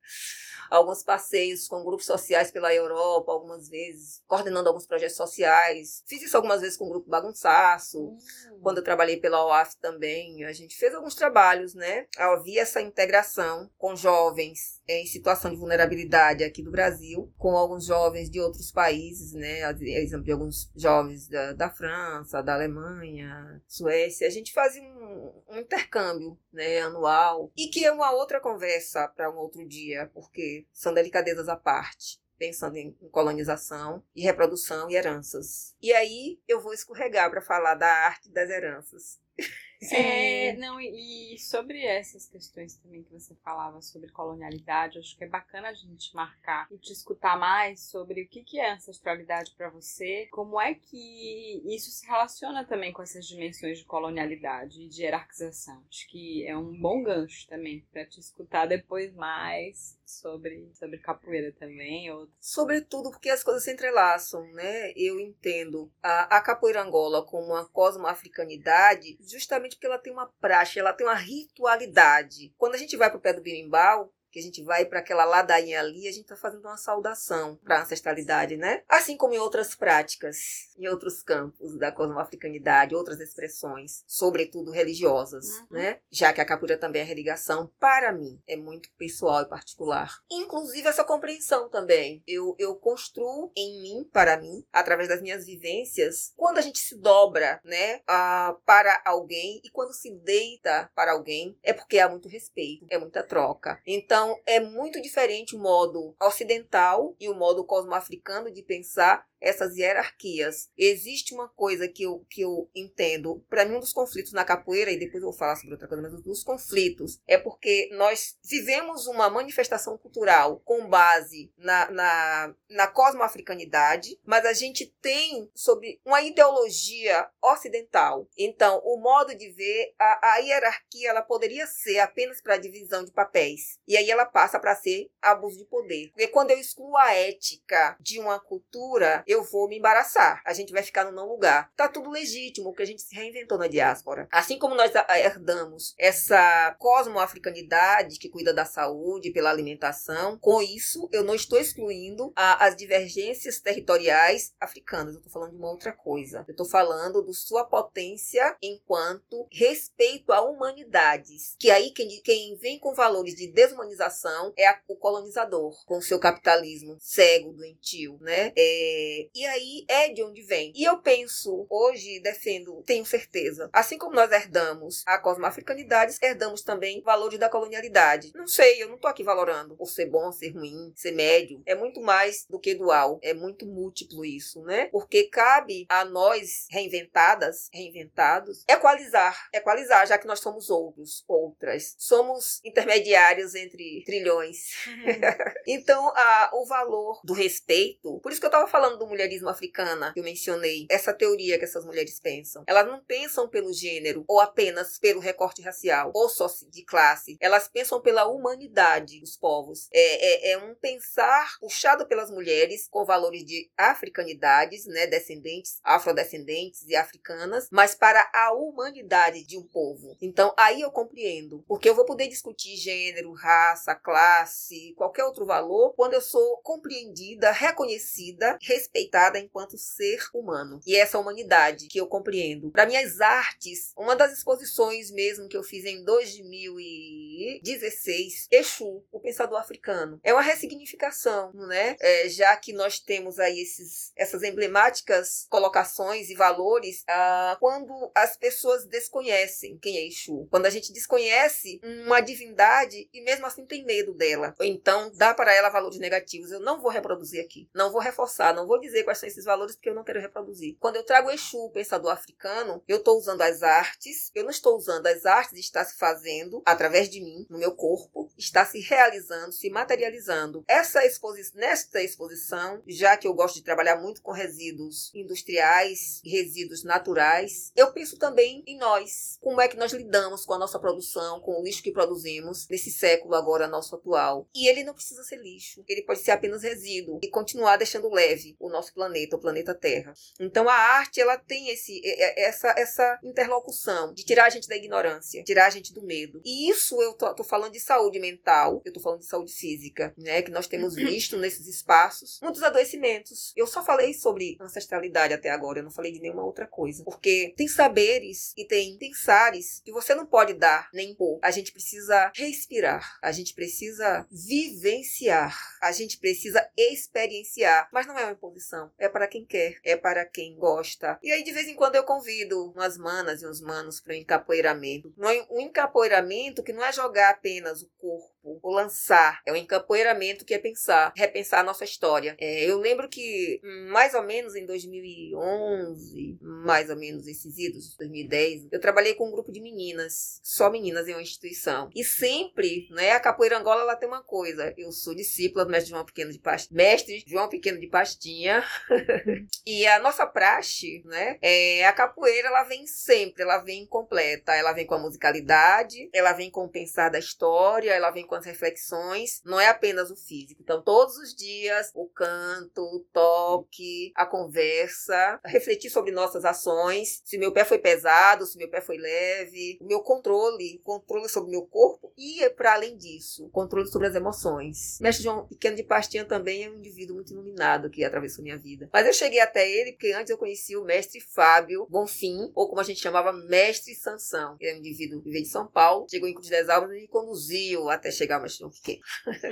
[0.72, 6.02] alguns passeios com grupos sociais pela Europa, algumas vezes, coordenando alguns projetos sociais.
[6.06, 8.18] Fiz isso algumas vezes com o grupo Bagunçaço, uhum.
[8.62, 10.44] quando eu trabalhei pela OAF também.
[10.44, 12.06] A gente fez alguns trabalhos, né?
[12.16, 18.30] Havia essa integração com jovens em situação de vulnerabilidade aqui do Brasil, com alguns jovens
[18.30, 19.70] de outros países, né?
[19.80, 24.26] Exemplo de alguns jovens da, da França, da Alemanha, Suécia.
[24.26, 29.30] A gente fazia um, um intercâmbio, né, anual, e que é uma outra conversa para
[29.30, 32.20] um outro dia, porque são delicadezas à parte.
[32.38, 35.76] pensando em colonização e reprodução e heranças.
[35.80, 39.20] E aí eu vou escorregar para falar da arte das heranças.
[39.90, 45.24] É, não, e, e, sobre essas questões também que você falava sobre colonialidade, acho que
[45.24, 49.52] é bacana a gente marcar e te escutar mais sobre o que, que é ancestralidade
[49.56, 54.88] para você, como é que isso se relaciona também com essas dimensões de colonialidade e
[54.88, 55.82] de hierarquização.
[55.88, 61.52] Acho que é um bom gancho também para te escutar depois mais sobre, sobre capoeira
[61.52, 62.10] também.
[62.10, 62.28] Ou...
[62.40, 64.92] Sobretudo porque as coisas se entrelaçam, né?
[64.94, 70.78] Eu entendo a, a capoeira angola como uma cosmoafricanidade justamente porque ela tem uma praxe,
[70.78, 72.52] ela tem uma ritualidade.
[72.56, 75.24] Quando a gente vai para o pé do birimbau, que a gente vai para aquela
[75.24, 78.82] ladainha ali, a gente está fazendo uma saudação para a ancestralidade, né?
[78.88, 85.66] Assim como em outras práticas, em outros campos da cosmoafricanidade, outras expressões, sobretudo religiosas, uhum.
[85.70, 86.00] né?
[86.10, 90.10] Já que a capura também é religação, para mim, é muito pessoal e particular.
[90.30, 92.22] Inclusive essa compreensão também.
[92.26, 96.96] Eu, eu construo em mim, para mim, através das minhas vivências, quando a gente se
[96.96, 102.28] dobra, né, uh, para alguém e quando se deita para alguém, é porque há muito
[102.28, 103.80] respeito, é muita troca.
[103.86, 109.76] Então, então, é muito diferente o modo ocidental e o modo cosmoafricano de pensar essas
[109.76, 110.70] hierarquias.
[110.78, 114.90] Existe uma coisa que eu, que eu entendo, para mim, um dos conflitos na capoeira,
[114.90, 118.36] e depois eu vou falar sobre outra coisa, mas um dos conflitos é porque nós
[118.44, 126.00] vivemos uma manifestação cultural com base na, na, na cosmoafricanidade, mas a gente tem sobre
[126.04, 128.28] uma ideologia ocidental.
[128.38, 133.12] Então, o modo de ver, a, a hierarquia, ela poderia ser apenas para divisão de
[133.12, 133.78] papéis.
[133.88, 136.10] E aí ela passa para ser abuso de poder.
[136.10, 140.42] Porque quando eu excluo a ética de uma cultura, eu vou me embaraçar.
[140.44, 141.70] A gente vai ficar no não lugar.
[141.76, 144.28] Tá tudo legítimo, porque a gente se reinventou na diáspora.
[144.30, 151.24] Assim como nós herdamos essa cosmoafricanidade que cuida da saúde, pela alimentação, com isso eu
[151.24, 155.14] não estou excluindo a, as divergências territoriais africanas.
[155.14, 156.44] Eu estou falando de uma outra coisa.
[156.46, 161.56] Eu estou falando do sua potência enquanto respeito a humanidades.
[161.58, 166.18] Que aí quem, quem vem com valores de desumanização é a, o colonizador, com seu
[166.18, 168.52] capitalismo cego, doentio, né?
[168.56, 170.72] É, e aí é de onde vem.
[170.74, 177.02] E eu penso, hoje defendo, tenho certeza, assim como nós herdamos a cosmoafricanidade, herdamos também
[177.02, 178.32] valores da colonialidade.
[178.34, 181.62] Não sei, eu não tô aqui valorando por ser bom, ser ruim, ser médio.
[181.66, 184.86] É muito mais do que dual, é muito múltiplo isso, né?
[184.86, 191.94] Porque cabe a nós reinventadas, reinventados, equalizar, equalizar, já que nós somos outros, outras.
[191.98, 194.86] Somos intermediários entre trilhões.
[195.66, 200.12] então, a, o valor do respeito, por isso que eu tava falando do mulherismo africana
[200.14, 202.64] que eu mencionei, essa teoria que essas mulheres pensam.
[202.66, 207.36] Elas não pensam pelo gênero ou apenas pelo recorte racial ou só de classe.
[207.40, 209.88] Elas pensam pela humanidade dos povos.
[209.92, 216.84] É, é, é um pensar puxado pelas mulheres com valores de africanidades, né, descendentes, afrodescendentes
[216.88, 220.16] e africanas, mas para a humanidade de um povo.
[220.20, 225.92] Então aí eu compreendo, porque eu vou poder discutir gênero, raça, classe, qualquer outro valor
[225.94, 230.80] quando eu sou compreendida, reconhecida, respeitada respeitada enquanto ser humano.
[230.86, 232.70] E essa humanidade que eu compreendo.
[232.70, 239.58] Para minhas artes, uma das exposições mesmo que eu fiz em 2016, Exu, o pensador
[239.58, 240.20] africano.
[240.22, 241.96] É uma ressignificação, né?
[242.00, 248.36] É, já que nós temos aí esses, essas emblemáticas colocações e valores ah, quando as
[248.36, 250.46] pessoas desconhecem quem é Exu.
[250.50, 254.54] Quando a gente desconhece uma divindade e mesmo assim tem medo dela.
[254.60, 256.52] Então dá para ela valores negativos.
[256.52, 257.68] Eu não vou reproduzir aqui.
[257.74, 260.76] Não vou reforçar, não vou dizer quais são esses valores porque eu não quero reproduzir.
[260.78, 264.76] Quando eu trago Exu, o pensador africano, eu estou usando as artes, eu não estou
[264.76, 269.52] usando as artes, está se fazendo através de mim, no meu corpo, está se realizando,
[269.52, 270.64] se materializando.
[270.68, 276.84] Essa exposição, nesta exposição, já que eu gosto de trabalhar muito com resíduos industriais, resíduos
[276.84, 279.38] naturais, eu penso também em nós.
[279.40, 282.90] Como é que nós lidamos com a nossa produção, com o lixo que produzimos nesse
[282.90, 284.48] século agora nosso atual.
[284.54, 288.56] E ele não precisa ser lixo, ele pode ser apenas resíduo e continuar deixando leve
[288.58, 290.14] o nosso planeta, o planeta Terra.
[290.40, 292.00] Então a arte ela tem esse,
[292.36, 296.40] essa, essa interlocução de tirar a gente da ignorância, tirar a gente do medo.
[296.44, 300.14] E isso eu tô, tô falando de saúde mental, eu tô falando de saúde física,
[300.16, 300.42] né?
[300.42, 303.52] Que nós temos visto nesses espaços muitos adoecimentos.
[303.56, 307.04] Eu só falei sobre ancestralidade até agora, eu não falei de nenhuma outra coisa.
[307.04, 311.38] Porque tem saberes e tem pensares que você não pode dar nem impor.
[311.42, 318.24] A gente precisa respirar, a gente precisa vivenciar, a gente precisa experienciar, mas não é
[318.24, 318.61] uma imposição
[318.98, 321.18] é para quem quer, é para quem gosta.
[321.22, 324.16] E aí, de vez em quando, eu convido umas manas e uns manos para o
[324.16, 325.12] encapoeiramento.
[325.50, 329.40] Um encapoeiramento que não é jogar apenas o corpo o lançar.
[329.46, 332.36] É o encapoeiramento que é pensar, repensar a nossa história.
[332.38, 338.68] É, eu lembro que mais ou menos em 2011, mais ou menos esses idos, 2010,
[338.72, 341.90] eu trabalhei com um grupo de meninas, só meninas em uma instituição.
[341.94, 344.74] E sempre, né, a capoeira Angola ela tem uma coisa.
[344.76, 348.64] Eu sou discípula do mestre João Pequeno de Pastinha, mestre João Pequeno de Pastinha.
[349.66, 354.72] e a nossa praxe, né, é a capoeira ela vem sempre, ela vem completa, ela
[354.72, 358.44] vem com a musicalidade, ela vem com o pensar da história, ela vem com as
[358.44, 360.62] reflexões, não é apenas o físico.
[360.62, 367.38] Então, todos os dias, o canto, o toque, a conversa, refletir sobre nossas ações, se
[367.38, 371.52] meu pé foi pesado, se meu pé foi leve, o meu controle, controle sobre o
[371.52, 374.98] meu corpo e, para além disso, controle sobre as emoções.
[375.00, 378.88] Mestre João Pequeno de Pastinha também é um indivíduo muito iluminado que atravessou minha vida.
[378.92, 382.80] Mas eu cheguei até ele porque antes eu conheci o mestre Fábio Bonfim, ou como
[382.80, 384.56] a gente chamava, mestre Sansão.
[384.60, 387.00] Ele é um indivíduo que veio de São Paulo, chegou em Cruz das Almas e
[387.00, 389.02] me conduziu até chegar ao mestre João Pequeno,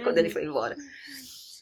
[0.04, 0.76] quando ele foi embora.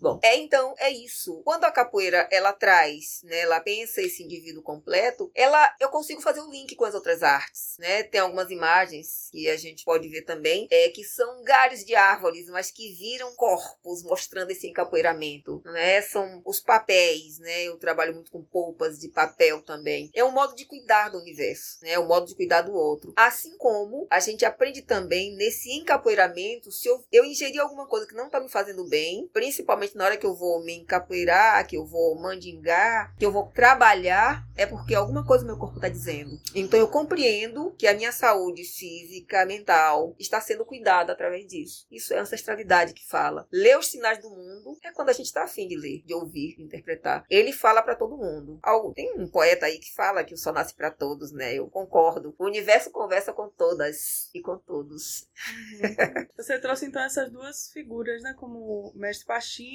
[0.01, 1.43] Bom, é então é isso.
[1.45, 6.41] Quando a capoeira ela traz, né, ela pensa esse indivíduo completo, ela eu consigo fazer
[6.41, 8.03] um link com as outras artes, né?
[8.03, 12.49] Tem algumas imagens que a gente pode ver também, é que são galhos de árvores,
[12.49, 16.01] mas que viram corpos mostrando esse encapoeiramento, né?
[16.03, 17.65] São os papéis, né?
[17.65, 20.11] Eu trabalho muito com polpas de papel também.
[20.15, 21.93] É um modo de cuidar do universo, né?
[21.93, 23.13] É um modo de cuidar do outro.
[23.17, 28.15] Assim como a gente aprende também nesse encapoeiramento, se eu, eu ingerir alguma coisa que
[28.15, 31.77] não está me fazendo bem, principalmente principalmente na hora que eu vou me encapoeirar, que
[31.77, 36.39] eu vou mandingar, que eu vou trabalhar, é porque alguma coisa meu corpo está dizendo.
[36.55, 41.87] Então eu compreendo que a minha saúde física, mental, está sendo cuidada através disso.
[41.91, 43.47] Isso é ancestralidade que fala.
[43.53, 46.57] Ler os sinais do mundo é quando a gente está afim de ler, de ouvir,
[46.57, 47.25] de interpretar.
[47.31, 48.59] Ele fala para todo mundo.
[48.95, 51.55] Tem um poeta aí que fala que o sol nasce para todos, né?
[51.55, 52.35] Eu concordo.
[52.39, 55.29] O universo conversa com todas e com todos.
[55.73, 56.27] Uhum.
[56.37, 58.35] Você trouxe então essas duas figuras, né?
[58.35, 59.27] Como o mestre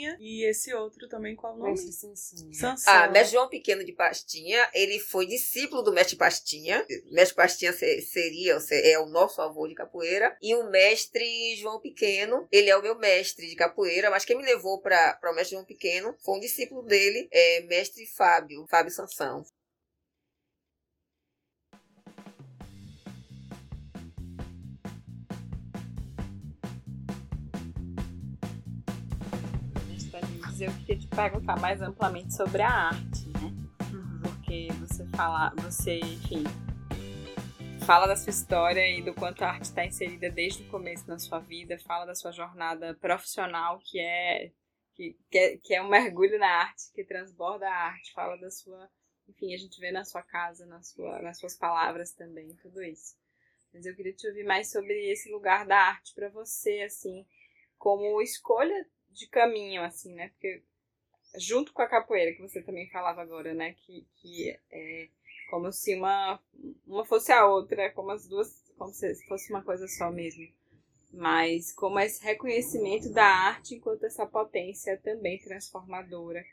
[0.04, 1.72] Pachinha e esse outro também, qual o nome?
[1.72, 1.92] Mestre
[2.54, 2.94] Sansão.
[2.94, 6.86] Ah, Mestre João Pequeno de Pastinha, ele foi discípulo do Mestre Pastinha.
[7.12, 10.36] Mestre Pastinha seria, é o nosso avô de capoeira.
[10.42, 14.44] E o Mestre João Pequeno, ele é o meu mestre de capoeira, mas quem me
[14.44, 19.44] levou para o Mestre João Pequeno foi um discípulo dele, é Mestre Fábio, Fábio Sansão.
[30.66, 33.52] Eu queria te perguntar mais amplamente sobre a arte, né?
[33.92, 34.22] Uhum.
[34.22, 36.44] Porque você fala, você, enfim,
[37.86, 41.20] fala da sua história e do quanto a arte está inserida desde o começo na
[41.20, 44.52] sua vida, fala da sua jornada profissional, que é
[44.96, 48.50] que, que, é, que é um mergulho na arte, que transborda a arte, fala da
[48.50, 48.90] sua,
[49.28, 53.16] enfim, a gente vê na sua casa, na sua, nas suas palavras também, tudo isso.
[53.74, 57.26] Mas eu queria te ouvir mais sobre esse lugar da arte para você, assim,
[57.78, 60.30] como escolha de caminho, assim, né?
[60.30, 60.64] Porque
[61.38, 63.74] junto com a capoeira, que você também falava agora, né?
[63.74, 65.08] Que, que é
[65.50, 66.40] como se uma,
[66.86, 70.48] uma fosse a outra, como as duas, como se fosse uma coisa só mesmo.
[71.12, 76.44] Mas como esse reconhecimento da arte enquanto essa potência também transformadora.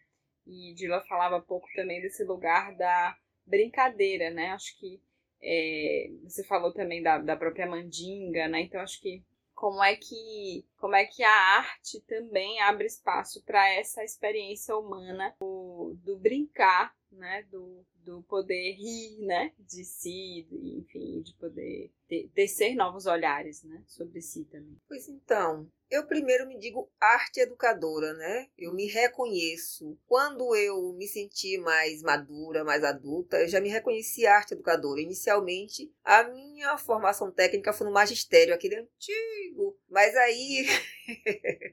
[0.47, 4.51] E Dila falava pouco também desse lugar da brincadeira, né?
[4.51, 5.01] Acho que
[5.43, 8.63] é, você falou também da, da própria mandinga, né?
[8.63, 9.23] Então acho que
[9.61, 15.37] como é que como é que a arte também abre espaço para essa experiência humana
[15.39, 21.93] do, do, brincar, né, do, do poder rir, né, de si, enfim, de poder
[22.35, 24.81] tecer novos olhares, né, sobre si também.
[24.89, 28.47] Pois então, eu primeiro me digo arte educadora, né?
[28.57, 29.99] Eu me reconheço.
[30.07, 35.01] Quando eu me senti mais madura, mais adulta, eu já me reconheci arte educadora.
[35.01, 39.77] Inicialmente, a minha formação técnica foi no magistério, aquele antigo.
[39.89, 40.67] Mas aí,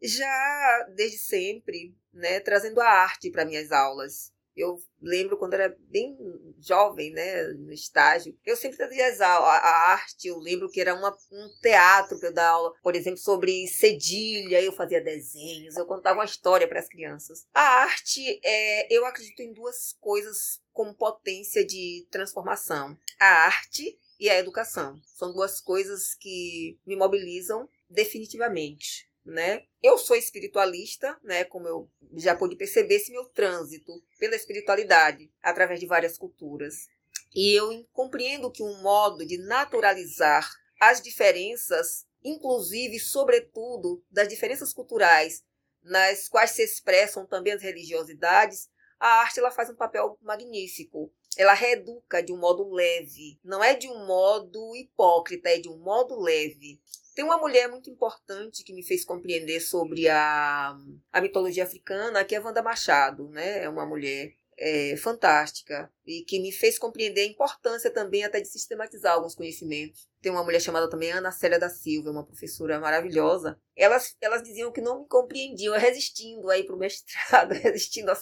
[0.00, 4.32] já desde sempre, né, trazendo a arte para minhas aulas.
[4.56, 6.16] Eu lembro quando era bem
[6.60, 10.28] jovem, né, no estágio, eu sempre fazia a, a arte.
[10.28, 14.60] Eu lembro que era uma, um teatro que eu dava aula, por exemplo, sobre cedilha.
[14.60, 17.46] Eu fazia desenhos, eu contava uma história para as crianças.
[17.52, 24.28] A arte, é, eu acredito em duas coisas com potência de transformação: a arte e
[24.28, 25.00] a educação.
[25.16, 29.64] São duas coisas que me mobilizam definitivamente né?
[29.82, 31.44] Eu sou espiritualista, né?
[31.44, 36.88] Como eu já pude perceber esse meu trânsito pela espiritualidade através de várias culturas.
[37.34, 45.44] E eu compreendo que um modo de naturalizar as diferenças, inclusive, sobretudo, das diferenças culturais,
[45.82, 51.12] nas quais se expressam também as religiosidades, a arte ela faz um papel magnífico.
[51.36, 55.78] Ela reeduca de um modo leve, não é de um modo hipócrita, é de um
[55.78, 56.80] modo leve.
[57.14, 60.76] Tem uma mulher muito importante que me fez compreender sobre a,
[61.12, 63.64] a mitologia africana, que é Wanda Machado, né?
[63.64, 68.46] É uma mulher é, fantástica e que me fez compreender a importância também até de
[68.46, 70.08] sistematizar alguns conhecimentos.
[70.20, 73.58] Tem uma mulher chamada também Ana Célia da Silva, uma professora maravilhosa.
[73.74, 78.16] Elas, elas diziam que não me compreendiam, resistindo aí para o mestrado, resistindo a,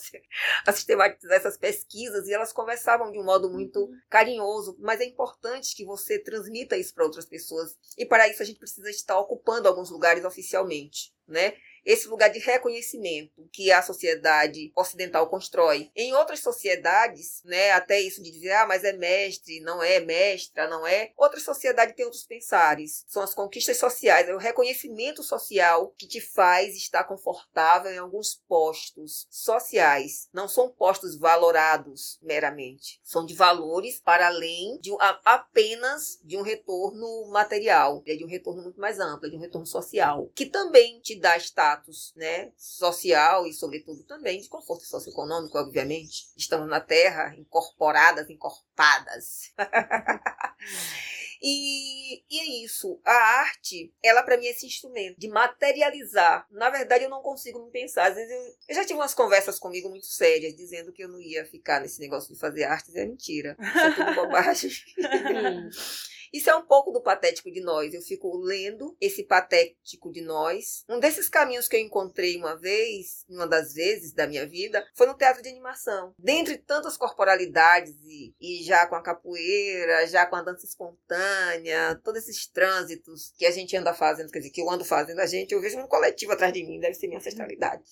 [0.67, 3.93] a, sistematizar essas pesquisas, e elas conversavam de um modo muito uhum.
[4.09, 7.77] carinhoso, mas é importante que você transmita isso para outras pessoas.
[7.99, 11.53] E para isso a gente precisa estar ocupando alguns lugares oficialmente, né?
[11.85, 15.91] Esse lugar de reconhecimento que a sociedade ocidental constrói.
[15.95, 20.69] Em outras sociedades, né, até isso de dizer, ah, mas é mestre, não é mestra,
[20.69, 21.13] não é.
[21.17, 23.05] Outra sociedade tem outros pensares.
[23.09, 28.35] São as conquistas sociais, é o reconhecimento social que te faz estar confortável em alguns
[28.49, 30.29] postos sociais.
[30.33, 33.01] Não são postos valorados meramente.
[33.03, 34.91] São de valores para além de
[35.25, 39.41] apenas de um retorno material, é de um retorno muito mais amplo, é de um
[39.41, 44.85] retorno social, que também te dá status status né, social e, sobretudo, também de conforto
[44.85, 46.33] socioeconômico, obviamente.
[46.37, 49.53] Estamos na Terra, incorporadas, encorpadas.
[51.43, 53.01] E, e, é isso.
[53.03, 56.47] A arte, ela para mim é esse instrumento de materializar.
[56.51, 58.09] Na verdade, eu não consigo me pensar.
[58.09, 61.19] Às vezes eu, eu, já tive umas conversas comigo muito sérias, dizendo que eu não
[61.19, 62.95] ia ficar nesse negócio de fazer artes.
[62.95, 63.57] É mentira.
[63.59, 64.71] Isso é tudo bobagem.
[66.33, 67.93] Isso é um pouco do patético de nós.
[67.93, 70.85] Eu fico lendo esse patético de nós.
[70.89, 75.07] Um desses caminhos que eu encontrei uma vez, uma das vezes da minha vida, foi
[75.07, 76.15] no teatro de animação.
[76.19, 82.23] Dentre tantas corporalidades e, e já com a capoeira, já com a dança espontânea, todos
[82.23, 85.53] esses trânsitos que a gente anda fazendo, quer dizer, que eu ando fazendo a gente,
[85.53, 87.83] eu vejo um coletivo atrás de mim, deve ser minha ancestralidade.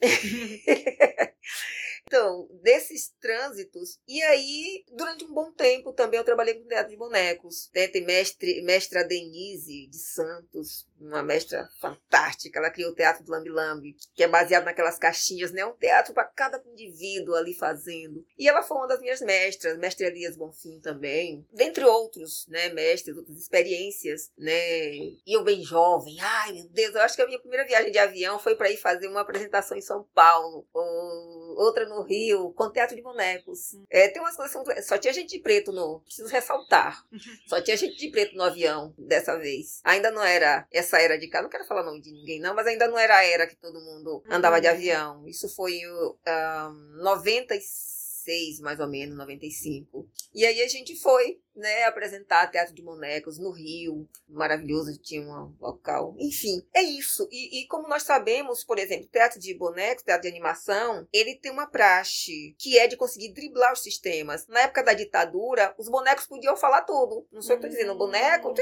[2.06, 3.98] Então, desses trânsitos.
[4.06, 7.68] E aí, durante um bom tempo, também eu trabalhei com teatro de bonecos.
[7.74, 7.88] Né?
[7.88, 12.58] Tem mestre, mestra Denise de Santos, uma mestra fantástica.
[12.58, 15.64] Ela criou o Teatro do Lambi Lambi, que é baseado naquelas caixinhas, né?
[15.64, 18.24] Um teatro para cada indivíduo ali fazendo.
[18.38, 22.68] E ela foi uma das minhas mestras, mestre Elias Bonfim também, dentre outros, né?
[22.70, 24.94] Mestres, outras experiências, né?
[24.94, 27.98] E eu bem jovem, ai meu Deus, eu acho que a minha primeira viagem de
[27.98, 30.66] avião foi para ir fazer uma apresentação em São Paulo,
[31.56, 33.76] outra no Rio, com teatro de bonecos.
[33.90, 37.04] É, tem umas coisas, só tinha gente de preto no, preciso ressaltar,
[37.46, 39.80] só tinha gente de preto no avião dessa vez.
[39.84, 42.66] Ainda não era essa era de cá, não quero falar nome de ninguém não, mas
[42.66, 44.74] ainda não era a era que todo mundo andava de uhum.
[44.74, 45.28] avião.
[45.28, 46.16] Isso foi um,
[47.02, 50.08] 96, mais ou menos, 95.
[50.34, 55.54] E aí a gente foi né, apresentar teatro de bonecos no Rio, maravilhoso, tinha um
[55.60, 56.14] local.
[56.18, 57.28] Enfim, é isso.
[57.30, 61.50] E, e, como nós sabemos, por exemplo, teatro de bonecos, teatro de animação, ele tem
[61.50, 64.46] uma praxe que é de conseguir driblar os sistemas.
[64.46, 67.26] Na época da ditadura, os bonecos podiam falar tudo.
[67.32, 68.54] Não sei o que eu estou dizendo, boneco.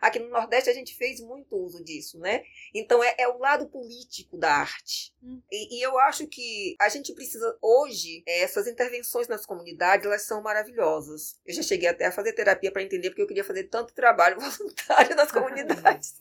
[0.00, 2.42] Aqui no Nordeste a gente fez muito uso disso, né?
[2.74, 5.14] Então é, é o lado político da arte.
[5.22, 5.40] Hum.
[5.50, 10.42] E, e, eu acho que a gente precisa, hoje, essas intervenções nas comunidades, elas são
[10.42, 11.36] maravilhosas.
[11.44, 14.38] Eu já cheguei até a fazer terapia para entender porque eu queria fazer tanto trabalho
[14.40, 16.20] voluntário nas comunidades.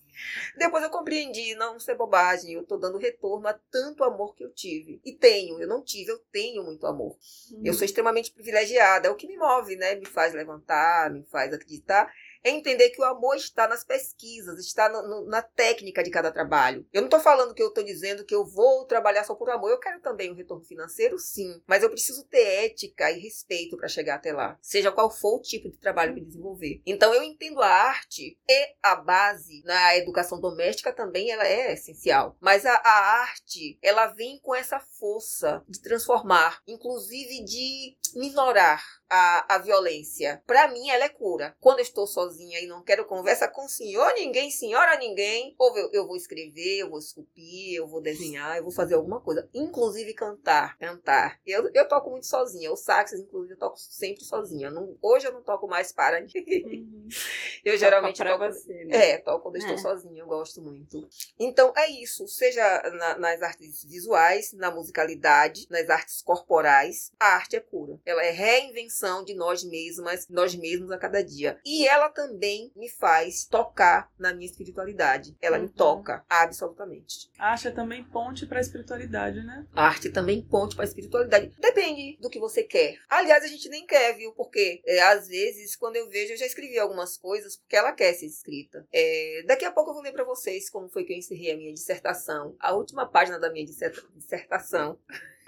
[0.56, 4.44] Depois eu compreendi, não, isso é bobagem, eu estou dando retorno a tanto amor que
[4.44, 5.02] eu tive.
[5.04, 7.18] E tenho, eu não tive, eu tenho muito amor.
[7.52, 7.62] Uhum.
[7.64, 9.96] Eu sou extremamente privilegiada, é o que me move, né?
[9.96, 12.12] Me faz levantar, me faz acreditar
[12.48, 16.32] é entender que o amor está nas pesquisas, está no, no, na técnica de cada
[16.32, 16.86] trabalho.
[16.94, 19.70] Eu não estou falando que eu estou dizendo que eu vou trabalhar só por amor.
[19.70, 21.62] Eu quero também um retorno financeiro, sim.
[21.68, 24.58] Mas eu preciso ter ética e respeito para chegar até lá.
[24.62, 26.82] Seja qual for o tipo de trabalho que desenvolver.
[26.86, 32.38] Então eu entendo a arte e a base na educação doméstica também ela é essencial.
[32.40, 39.56] Mas a, a arte, ela vem com essa força de transformar, inclusive de minorar a,
[39.56, 40.42] a violência.
[40.46, 41.56] Para mim, ela é cura.
[41.60, 45.90] Quando eu estou sozinha e não quero conversa com senhor ninguém, senhora ninguém, ou eu,
[45.94, 49.48] eu vou escrever, eu vou esculpir, eu vou desenhar, eu vou fazer alguma coisa.
[49.54, 50.78] Inclusive cantar.
[50.78, 51.40] Cantar.
[51.46, 52.72] Eu, eu toco muito sozinha.
[52.72, 54.70] O sax, inclusive, eu toco sempre sozinha.
[54.70, 56.84] Não, hoje eu não toco mais para ninguém.
[56.84, 57.08] Uhum.
[57.64, 58.38] Eu geralmente toco.
[58.38, 59.12] Você, né?
[59.12, 59.60] É, toco quando é.
[59.60, 60.22] estou sozinha.
[60.22, 61.08] Eu gosto muito.
[61.40, 62.28] Então, é isso.
[62.28, 68.00] Seja na, nas artes visuais, na musicalidade, nas artes corporais, a arte é cura.
[68.06, 71.60] Ela é reinvenção de nós mesmas, nós mesmos a cada dia.
[71.66, 75.38] E ela também me faz tocar na minha espiritualidade.
[75.40, 75.64] Ela uhum.
[75.66, 77.30] me toca absolutamente.
[77.38, 79.68] A arte é também ponte para a espiritualidade, né?
[79.72, 81.54] A arte também ponte para a espiritualidade.
[81.60, 82.98] Depende do que você quer.
[83.08, 84.32] Aliás, a gente nem quer, viu?
[84.34, 88.12] Porque é, às vezes, quando eu vejo, eu já escrevi algumas coisas porque ela quer
[88.14, 88.88] ser escrita.
[88.92, 91.58] É, daqui a pouco eu vou ler para vocês como foi que eu encerrei a
[91.58, 92.56] minha dissertação.
[92.60, 94.98] A última página da minha dissertação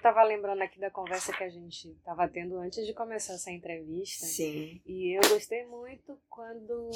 [0.01, 4.25] Tava lembrando aqui da conversa que a gente tava tendo antes de começar essa entrevista.
[4.25, 4.81] Sim.
[4.85, 6.89] E eu gostei muito quando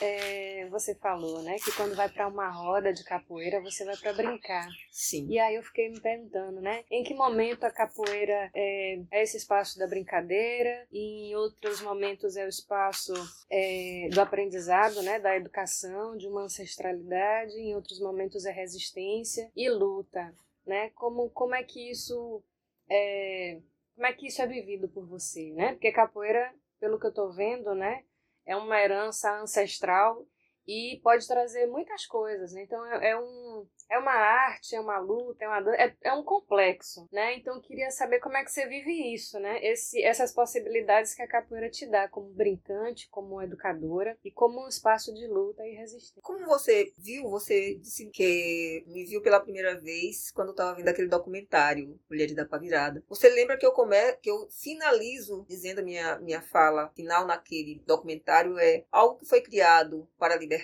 [0.00, 1.56] é, você falou, né?
[1.64, 4.68] Que quando vai para uma roda de capoeira, você vai para brincar.
[4.90, 5.26] Sim.
[5.28, 6.84] E aí eu fiquei me perguntando, né?
[6.90, 12.36] Em que momento a capoeira é, é esse espaço da brincadeira e em outros momentos
[12.36, 13.12] é o espaço
[13.50, 15.20] é, do aprendizado, né?
[15.20, 17.52] Da educação, de uma ancestralidade.
[17.54, 20.34] Em outros momentos é resistência e luta,
[20.68, 20.90] né?
[20.90, 22.44] Como, como é que isso
[22.88, 23.60] é,
[23.94, 25.72] como é que isso é vivido por você, né?
[25.72, 28.04] Porque capoeira, pelo que eu estou vendo, né,
[28.46, 30.24] é uma herança ancestral
[30.68, 32.52] e pode trazer muitas coisas.
[32.52, 32.62] Né?
[32.62, 36.22] Então é, é um é uma arte, é uma luta, é, uma, é, é um
[36.22, 37.36] complexo, né?
[37.36, 39.64] Então queria saber como é que você vive isso, né?
[39.64, 44.68] Esse, essas possibilidades que a capoeira te dá como brincante, como educadora e como um
[44.68, 46.20] espaço de luta e resistência.
[46.22, 51.08] Como você viu, você disse que me viu pela primeira vez quando estava vendo aquele
[51.08, 53.02] documentário Mulheres da Pavirada.
[53.08, 57.82] Você lembra que eu come, que eu finalizo dizendo a minha minha fala final naquele
[57.86, 60.57] documentário é algo que foi criado para libertar,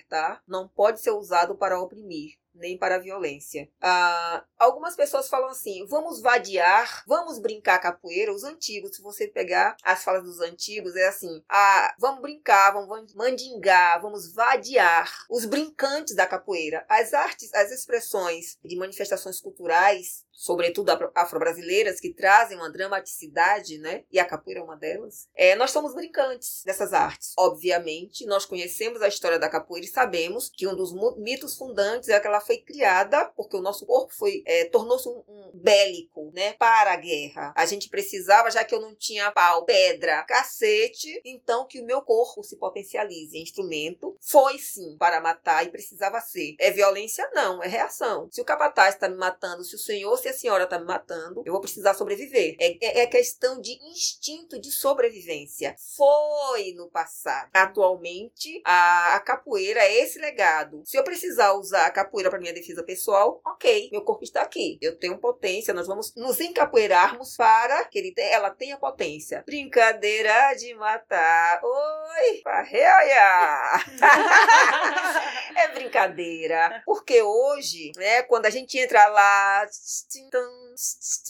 [0.47, 3.69] não pode ser usado para oprimir nem para a violência.
[3.81, 8.33] Ah, algumas pessoas falam assim: vamos vadiar, vamos brincar capoeira.
[8.33, 13.15] Os antigos, se você pegar as falas dos antigos, é assim: ah, vamos brincar, vamos
[13.15, 15.11] mandingar, vamos vadiar.
[15.31, 22.57] Os brincantes da capoeira, as artes, as expressões de manifestações culturais sobretudo afro-brasileiras, que trazem
[22.57, 24.05] uma dramaticidade, né?
[24.11, 25.29] E a capoeira é uma delas.
[25.35, 27.33] É, nós somos brincantes dessas artes.
[27.39, 32.19] Obviamente, nós conhecemos a história da capoeira e sabemos que um dos mitos fundantes é
[32.19, 36.53] que ela foi criada porque o nosso corpo foi é, tornou-se um, um, bélico, né?
[36.55, 37.53] Para a guerra.
[37.57, 42.03] A gente precisava, já que eu não tinha pau, pedra, cacete, então que o meu
[42.03, 43.39] corpo se potencialize.
[43.39, 46.57] Instrumento foi sim para matar e precisava ser.
[46.59, 47.29] É violência?
[47.35, 48.29] Não, é reação.
[48.31, 51.43] Se o capataz está me matando, se o senhor se a senhora está me matando,
[51.45, 52.57] eu vou precisar sobreviver.
[52.61, 55.75] É, é, é, questão de instinto de sobrevivência.
[55.97, 57.51] Foi no passado.
[57.53, 60.83] Atualmente, a, a capoeira é esse legado.
[60.85, 64.77] Se eu precisar usar a capoeira para minha defesa pessoal, ok, meu corpo está aqui.
[64.83, 69.45] Eu tenho potência, nós vamos nos encapoeirarmos para que ele, ela tenha potência.
[69.47, 71.61] Brincadeira de matar.
[71.63, 73.85] Oi, parreia!
[75.57, 76.83] é brincadeira.
[76.85, 79.65] Porque hoje, né, quando a gente entra lá,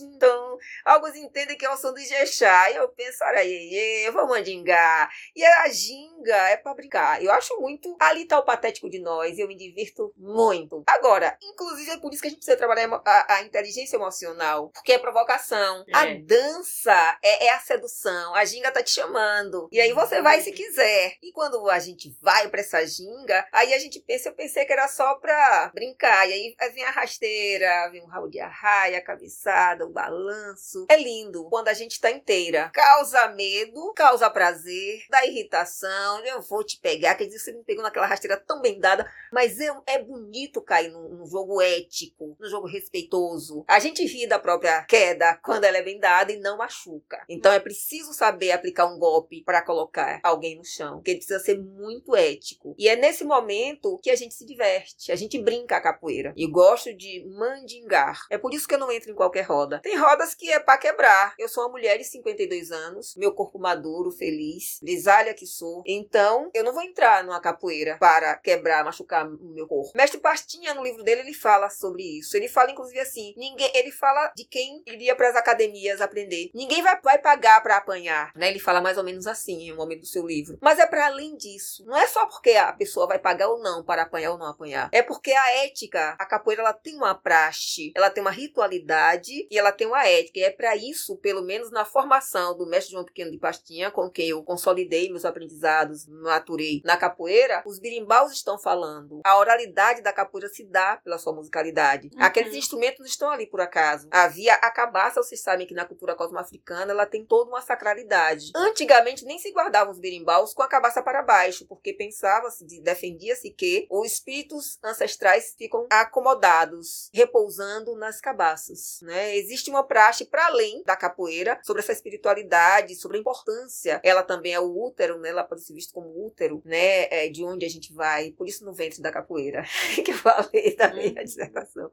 [0.00, 2.70] então, alguns entendem que é o som do Ijexá.
[2.70, 5.10] E eu penso, araie, vou mandingar.
[5.36, 7.22] E a ginga é pra brincar.
[7.22, 9.38] Eu acho muito ali tá o patético de nós.
[9.38, 10.82] Eu me divirto muito.
[10.94, 14.70] Agora, inclusive é por isso que a gente precisa trabalhar a, a inteligência emocional.
[14.70, 15.84] Porque é provocação.
[15.88, 15.96] É.
[15.96, 18.34] A dança é, é, a sedução.
[18.34, 19.68] A ginga tá te chamando.
[19.70, 21.16] E aí você vai se quiser.
[21.22, 24.72] E quando a gente vai pra essa ginga, aí a gente pensa, eu pensei que
[24.72, 26.28] era só pra brincar.
[26.28, 30.86] E aí vem a rasteira, vem um rabo de arrasto raia, a cabeçada, o balanço.
[30.88, 32.70] É lindo quando a gente está inteira.
[32.72, 36.24] Causa medo, causa prazer, dá irritação.
[36.24, 37.14] Eu vou te pegar.
[37.14, 39.10] Quer dizer, você me pegou naquela rasteira tão bem dada.
[39.30, 43.64] Mas é, é bonito cair num, num jogo ético, num jogo respeitoso.
[43.68, 47.24] A gente ri da própria queda quando ela é bem dada e não machuca.
[47.28, 50.96] Então é preciso saber aplicar um golpe para colocar alguém no chão.
[50.96, 52.74] Porque precisa ser muito ético.
[52.78, 55.10] E é nesse momento que a gente se diverte.
[55.10, 56.32] A gente brinca a capoeira.
[56.36, 58.20] E gosto de mandingar.
[58.30, 59.80] É por isso que eu não entro em qualquer roda.
[59.82, 61.34] Tem rodas que é para quebrar.
[61.38, 65.82] Eu sou uma mulher de 52 anos, meu corpo maduro, feliz, grisalha que sou.
[65.86, 69.92] Então, eu não vou entrar numa capoeira para quebrar, machucar o meu corpo.
[69.94, 72.36] Mestre Pastinha, no livro dele, ele fala sobre isso.
[72.36, 73.70] Ele fala, inclusive, assim: ninguém.
[73.74, 76.50] Ele fala de quem iria para as academias aprender.
[76.54, 78.32] Ninguém vai, vai pagar para apanhar.
[78.34, 78.48] Né?
[78.48, 80.58] Ele fala mais ou menos assim em um momento do seu livro.
[80.60, 81.84] Mas é para além disso.
[81.86, 84.88] Não é só porque a pessoa vai pagar ou não para apanhar ou não apanhar.
[84.92, 89.58] É porque a ética, a capoeira, ela tem uma praxe, ela tem uma ritualidade e
[89.58, 90.38] ela tem uma ética.
[90.38, 94.10] E é para isso, pelo menos na formação do mestre João Pequeno de Pastinha, com
[94.10, 99.20] quem eu consolidei meus aprendizados, maturei na capoeira, os birimbaus estão falando.
[99.24, 102.10] A oralidade da capoeira se dá pela sua musicalidade.
[102.14, 102.22] Uhum.
[102.22, 104.08] Aqueles instrumentos não estão ali por acaso.
[104.10, 108.52] Havia a cabaça, vocês sabem que na cultura cosmoafricana ela tem toda uma sacralidade.
[108.54, 113.86] Antigamente nem se guardavam os birimbaus com a cabaça para baixo, porque pensava-se, defendia-se que
[113.90, 119.36] os espíritos ancestrais ficam acomodados, repousando nas cabaças, né?
[119.36, 124.00] Existe uma praxe para além da capoeira sobre essa espiritualidade, sobre a importância.
[124.02, 125.30] Ela também é o útero, né?
[125.30, 127.06] Ela pode ser vista como útero, né?
[127.10, 128.32] É de onde a gente vai.
[128.32, 129.64] Por isso no ventre da capoeira
[130.04, 131.24] que eu falei também a uhum.
[131.24, 131.90] dissertação.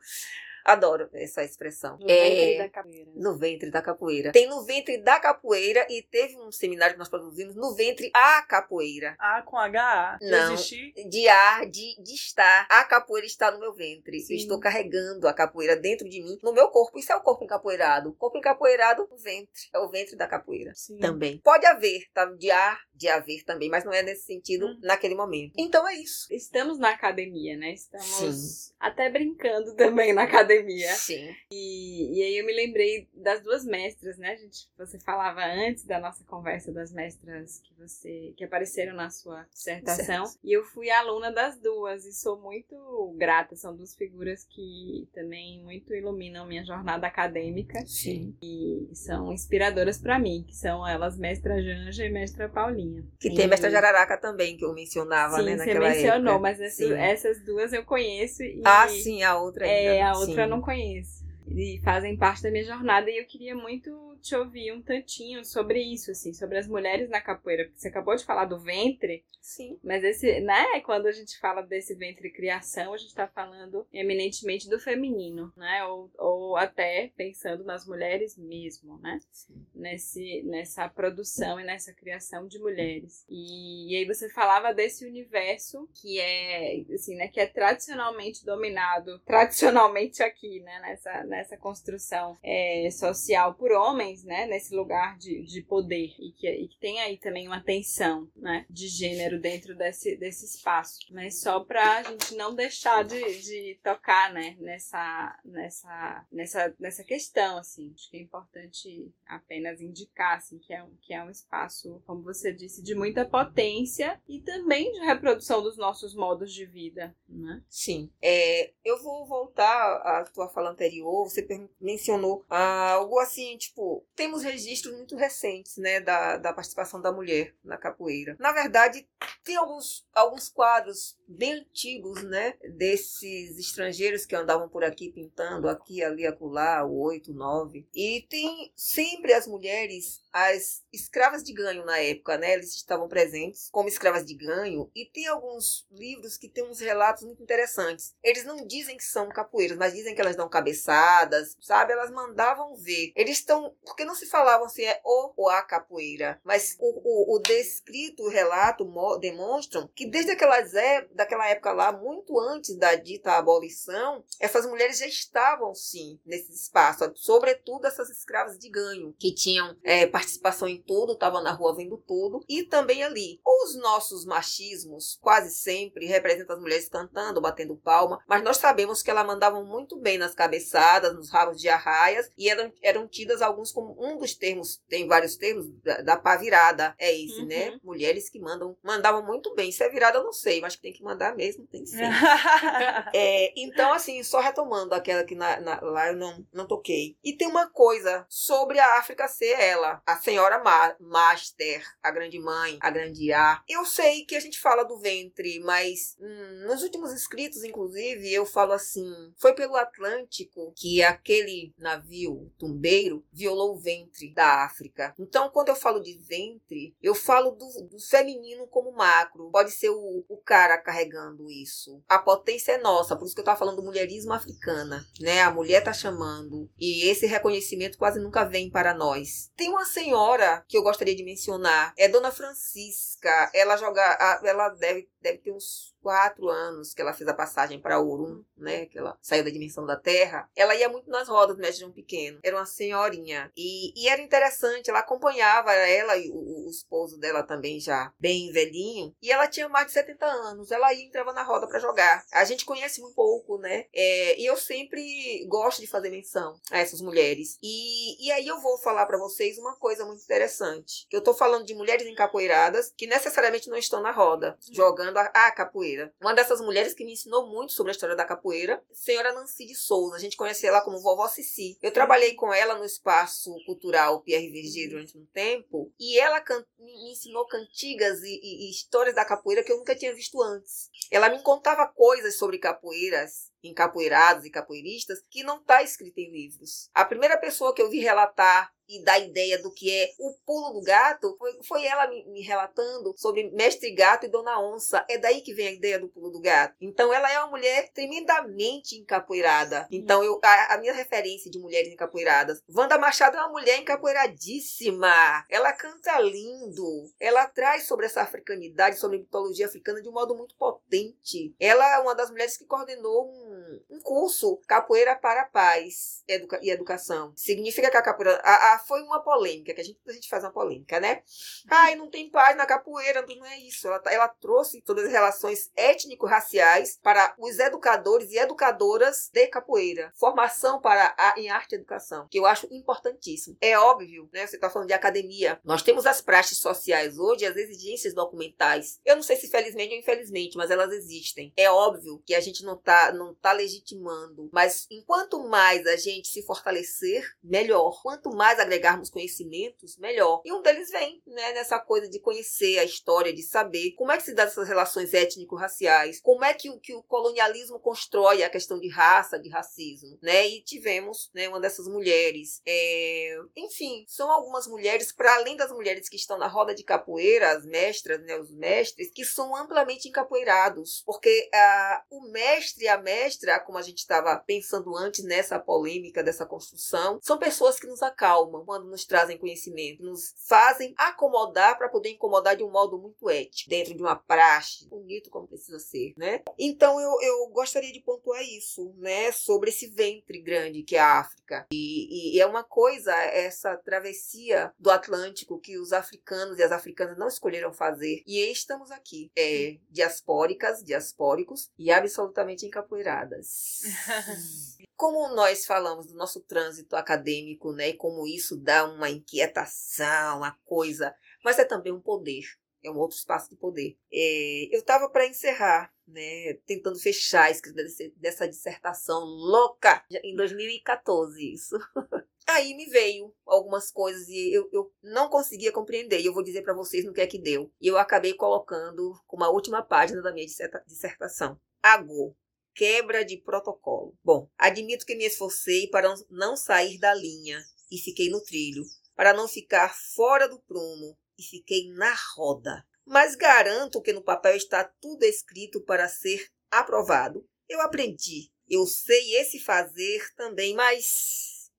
[0.65, 1.97] Adoro essa expressão.
[1.99, 3.11] No ventre da capoeira.
[3.15, 4.31] No ventre da capoeira.
[4.31, 8.41] Tem no ventre da capoeira e teve um seminário que nós produzimos no ventre a
[8.43, 9.15] capoeira.
[9.19, 10.19] A com H?
[10.21, 10.53] Não.
[10.53, 10.93] Existir?
[11.09, 12.67] De ar, de, de estar.
[12.69, 14.19] A capoeira está no meu ventre.
[14.21, 14.33] Sim.
[14.33, 16.99] Eu estou carregando a capoeira dentro de mim, no meu corpo.
[16.99, 18.09] Isso é o corpo encapoeirado.
[18.09, 19.69] O corpo encapoeirado, o ventre.
[19.73, 20.71] É o ventre da capoeira.
[20.75, 20.97] Sim.
[20.99, 21.39] Também.
[21.39, 22.25] Pode haver, tá?
[22.25, 24.79] De ar, de haver também, mas não é nesse sentido Hum.
[24.83, 25.53] naquele momento.
[25.57, 26.27] Então é isso.
[26.31, 27.73] Estamos na academia, né?
[27.73, 28.73] Estamos Sim.
[28.79, 30.50] até brincando também na academia.
[30.95, 31.35] Sim.
[31.51, 34.35] E, e aí eu me lembrei das duas mestras, né?
[34.37, 39.45] Gente, você falava antes da nossa conversa das mestras que você que apareceram na sua
[39.53, 40.23] dissertação.
[40.43, 43.55] E eu fui aluna das duas e sou muito grata.
[43.55, 48.35] São duas figuras que também muito iluminam minha jornada acadêmica Sim.
[48.41, 53.03] e são inspiradoras para mim, que são elas mestra Janja e mestra Paulinha.
[53.19, 56.39] Que tem E- Mestra Jararaca também, que eu mencionava, Sim, né, você naquela mencionou, época.
[56.39, 56.93] mas essa- Sim.
[56.93, 59.75] essas duas eu conheço e Ah, sim, a outra ainda.
[59.93, 60.40] é, a outra sim.
[60.41, 61.25] Eu não conheço.
[61.47, 65.81] E fazem parte da minha jornada e eu queria muito te ouvir um tantinho sobre
[65.81, 67.69] isso, assim, sobre as mulheres na capoeira.
[67.75, 69.79] Você acabou de falar do ventre, Sim.
[69.83, 74.69] mas esse, né, quando a gente fala desse ventre criação, a gente tá falando eminentemente
[74.69, 75.83] do feminino, né?
[75.85, 79.19] Ou, ou até pensando nas mulheres mesmo, né?
[79.31, 79.65] sim.
[79.73, 83.25] nesse, nessa produção e nessa criação de mulheres.
[83.29, 89.19] E, e aí você falava desse universo que é, assim, né, que é tradicionalmente dominado,
[89.19, 95.61] tradicionalmente aqui, né, nessa, nessa construção é, social por homens, né, nesse lugar de, de
[95.61, 100.15] poder e que, e que tem aí também uma tensão, né, de gênero dentro desse,
[100.15, 100.99] desse espaço.
[101.11, 107.57] Mas só pra gente não deixar de, de tocar, né, nessa, nessa, nessa, nessa questão,
[107.57, 107.91] assim.
[107.95, 112.21] Acho que é importante apenas indicar, assim, que é, um, que é um espaço, como
[112.21, 117.63] você disse, de muita potência e também de reprodução dos nossos modos de vida, né?
[117.69, 118.09] Sim.
[118.21, 121.29] É, eu vou voltar à tua fala anterior.
[121.29, 121.45] Você
[121.79, 127.55] mencionou ah, algo assim, tipo, temos registros muito recentes, né, da, da participação da mulher
[127.63, 128.35] na capoeira.
[128.39, 129.07] Na verdade,
[129.43, 136.03] tem alguns, alguns quadros bem antigos, né, desses estrangeiros que andavam por aqui pintando, aqui,
[136.03, 137.87] ali, acolá, o 8, 9.
[137.93, 143.69] E tem sempre as mulheres, as escravas de ganho na época, né, eles estavam presentes
[143.71, 144.89] como escravas de ganho.
[144.95, 148.13] E tem alguns livros que tem uns relatos muito interessantes.
[148.23, 151.93] Eles não dizem que são capoeiras, mas dizem que elas dão cabeçadas, sabe?
[151.93, 153.11] Elas mandavam ver.
[153.15, 153.75] Eles estão.
[153.85, 158.23] Porque não se falavam se é o ou a capoeira, mas o, o, o descrito,
[158.23, 163.33] o relato mo- demonstram que desde aquelas é, daquela época lá, muito antes da dita
[163.33, 169.75] abolição, essas mulheres já estavam sim nesse espaço, sobretudo essas escravas de ganho, que tinham
[169.83, 173.39] é, participação em tudo, estavam na rua vendo tudo, e também ali.
[173.63, 179.09] Os nossos machismos quase sempre representam as mulheres cantando, batendo palma, mas nós sabemos que
[179.11, 183.71] elas mandavam muito bem nas cabeçadas, nos rabos de arraias, e eram, eram tidas alguns
[183.71, 187.45] como um dos termos, tem vários termos, da, da pá virada, é esse, Uhum.
[187.47, 187.79] né?
[187.83, 189.71] Mulheres que mandam, mandavam muito bem.
[189.71, 191.97] Se é virada, eu não sei, mas que tem que mandar mesmo, tem ser.
[193.13, 197.17] É, então, assim, só retomando aquela que na- na- lá eu não, não toquei.
[197.23, 202.39] E tem uma coisa sobre a África ser ela, a senhora Ma Master, a grande
[202.39, 203.61] mãe, a grande A.
[203.67, 208.45] Eu sei que a gente fala do ventre, mas hum, nos últimos escritos, inclusive, eu
[208.45, 215.13] falo assim: foi pelo Atlântico que aquele navio tumbeiro violou o ventre da África.
[215.19, 219.49] Então, quando eu falo de ventre, eu falo do, do feminino como macro.
[219.51, 222.03] Pode ser o, o cara carregando isso.
[222.07, 225.41] A potência é nossa, por isso que eu tava falando do mulherismo africana, né?
[225.41, 229.49] A mulher tá chamando e esse reconhecimento quase nunca vem para nós.
[229.55, 233.49] Tem uma senhora que eu gostaria de mencionar, é Dona Francisca.
[233.53, 234.01] Ela joga,
[234.43, 238.85] ela deve, deve ter uns quatro anos que ela fez a passagem para Orum, né?
[238.87, 240.49] Que ela saiu da dimensão da Terra.
[240.55, 242.39] Ela ia muito nas rodas do Mestre João Pequeno.
[242.43, 243.51] Era uma senhorinha.
[243.55, 248.51] E, e era interessante, ela acompanhava ela e o, o esposo dela também já bem
[248.51, 249.15] velhinho.
[249.21, 250.71] E ela tinha mais de 70 anos.
[250.71, 252.23] Ela ia entrava na roda para jogar.
[252.31, 253.85] A gente conhece muito pouco, né?
[253.93, 257.57] É, e eu sempre gosto de fazer menção a essas mulheres.
[257.61, 261.05] E, e aí eu vou falar para vocês uma coisa muito interessante.
[261.11, 265.51] Eu tô falando de mulheres encapoeiradas que necessariamente não estão na roda, jogando a, a
[265.51, 265.90] capoeira.
[266.21, 269.75] Uma dessas mulheres que me ensinou muito sobre a história da capoeira, senhora Nancy de
[269.75, 270.15] Souza.
[270.15, 271.77] A gente conhece ela como vovó Cici.
[271.81, 276.43] Eu trabalhei com ela no espaço cultural Pierre Verger durante um tempo e ela
[276.79, 280.89] me ensinou cantigas e, e- e histórias da capoeira que eu nunca tinha visto antes.
[281.11, 286.89] Ela me contava coisas sobre capoeiras, encapoeirados e capoeiristas que não está escrito em livros.
[286.93, 290.73] A primeira pessoa que eu vi relatar e da ideia do que é o pulo
[290.73, 295.05] do gato, foi, foi ela me, me relatando sobre Mestre Gato e Dona Onça.
[295.09, 296.75] É daí que vem a ideia do pulo do gato.
[296.81, 299.87] Então ela é uma mulher tremendamente encapoeirada.
[299.91, 302.61] Então eu, a, a minha referência de mulheres encapoeiradas.
[302.69, 305.45] Wanda Machado é uma mulher encapoeiradíssima.
[305.49, 307.09] Ela canta lindo.
[307.19, 311.55] Ela traz sobre essa africanidade, sobre a mitologia africana de um modo muito potente.
[311.59, 316.69] Ela é uma das mulheres que coordenou um, um curso Capoeira para Paz educa e
[316.69, 317.33] Educação.
[317.35, 318.41] Significa que a capoeira.
[318.43, 321.21] A, a, foi uma polêmica, que a gente, a gente faz uma polêmica, né?
[321.69, 323.87] Ai, não tem paz na capoeira, não é isso.
[323.87, 330.11] Ela, ela trouxe todas as relações étnico-raciais para os educadores e educadoras de capoeira.
[330.15, 333.57] Formação para a, em arte e educação, que eu acho importantíssimo.
[333.61, 334.45] É óbvio, né?
[334.47, 335.59] Você está falando de academia.
[335.63, 338.99] Nós temos as praxes sociais hoje, as exigências documentais.
[339.05, 341.53] Eu não sei se felizmente ou infelizmente, mas elas existem.
[341.55, 346.27] É óbvio que a gente não está não tá legitimando, mas enquanto mais a gente
[346.27, 348.01] se fortalecer, melhor.
[348.01, 350.41] Quanto mais agregarmos conhecimentos, melhor.
[350.43, 354.17] E um deles vem, né, nessa coisa de conhecer a história, de saber como é
[354.17, 358.49] que se dá essas relações étnico-raciais, como é que o, que o colonialismo constrói a
[358.49, 360.47] questão de raça, de racismo, né?
[360.47, 362.61] E tivemos, né, uma dessas mulheres.
[362.65, 363.37] É...
[363.55, 367.65] Enfim, são algumas mulheres, para além das mulheres que estão na roda de capoeira, as
[367.65, 373.50] mestras, né, os mestres, que são amplamente encapoeirados, porque ah, o mestre e a mestra,
[373.59, 378.65] como a gente estava pensando antes nessa polêmica dessa construção, são pessoas que nos acalmam
[378.65, 383.69] quando nos trazem conhecimento, nos fazem acomodar para poder incomodar de um modo muito ético,
[383.69, 386.41] dentro de uma praxe, bonito como precisa ser, né?
[386.57, 391.19] Então eu, eu gostaria de pontuar isso, né, sobre esse ventre grande que é a
[391.19, 391.67] África.
[391.71, 397.17] E, e é uma coisa, essa travessia do Atlântico que os africanos e as africanas
[397.17, 398.23] não escolheram fazer.
[398.25, 403.40] E estamos aqui, é, diaspóricas, diaspóricos e absolutamente encapoeiradas.
[404.95, 410.57] como nós falamos do nosso trânsito acadêmico, né, e como isso dá uma inquietação, uma
[410.63, 412.43] coisa, mas é também um poder,
[412.83, 413.97] é um outro espaço de poder.
[414.11, 417.83] É, eu estava para encerrar, né, tentando fechar a escrita
[418.17, 421.75] dessa dissertação louca em 2014, isso.
[422.47, 426.19] Aí me veio algumas coisas e eu, eu não conseguia compreender.
[426.19, 427.71] E eu vou dizer para vocês no que é que deu.
[427.79, 430.47] E eu acabei colocando como a última página da minha
[430.87, 431.59] dissertação.
[431.81, 432.35] Agô,
[432.73, 434.17] Quebra de protocolo.
[434.23, 439.33] Bom, admito que me esforcei para não sair da linha e fiquei no trilho, para
[439.33, 442.85] não ficar fora do prumo e fiquei na roda.
[443.05, 447.45] Mas garanto que no papel está tudo escrito para ser aprovado.
[447.67, 451.69] Eu aprendi, eu sei esse fazer também, mas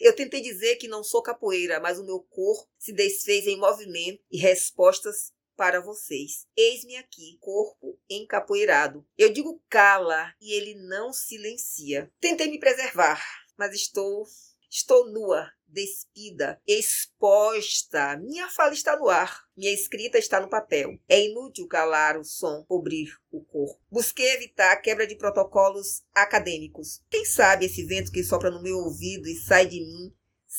[0.00, 4.20] eu tentei dizer que não sou capoeira, mas o meu corpo se desfez em movimento
[4.30, 5.32] e respostas
[5.62, 6.44] para vocês.
[6.56, 9.06] Eis-me aqui, corpo encapoeirado.
[9.16, 12.10] Eu digo cala e ele não silencia.
[12.18, 13.24] Tentei me preservar,
[13.56, 14.26] mas estou
[14.68, 18.16] estou nua, despida, exposta.
[18.16, 20.98] Minha fala está no ar, minha escrita está no papel.
[21.08, 23.80] É inútil calar o som, cobrir o corpo.
[23.88, 27.00] Busquei evitar a quebra de protocolos acadêmicos.
[27.08, 30.12] Quem sabe esse vento que sopra no meu ouvido e sai de mim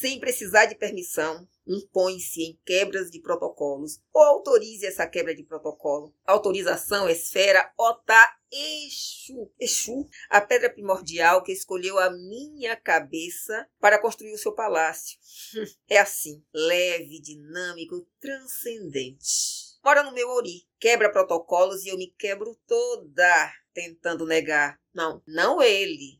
[0.03, 6.13] sem precisar de permissão, impõe-se em quebras de protocolos ou autorize essa quebra de protocolo.
[6.25, 9.49] Autorização, esfera, ota, Exu.
[9.57, 15.17] Exu, a pedra primordial que escolheu a minha cabeça para construir o seu palácio.
[15.87, 19.77] É assim, leve, dinâmico, transcendente.
[19.81, 24.77] Mora no meu ori, quebra protocolos e eu me quebro toda tentando negar.
[24.93, 26.19] Não, não ele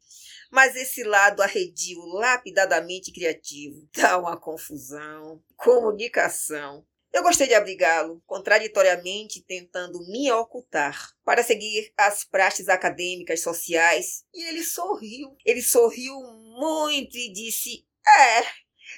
[0.53, 5.41] mas esse lado arredio, lapidadamente criativo, dá uma confusão.
[5.57, 6.85] Comunicação.
[7.11, 14.47] Eu gostei de abrigá-lo, contraditoriamente tentando me ocultar, para seguir as praxes acadêmicas sociais, e
[14.47, 15.35] ele sorriu.
[15.43, 18.41] Ele sorriu muito e disse: É,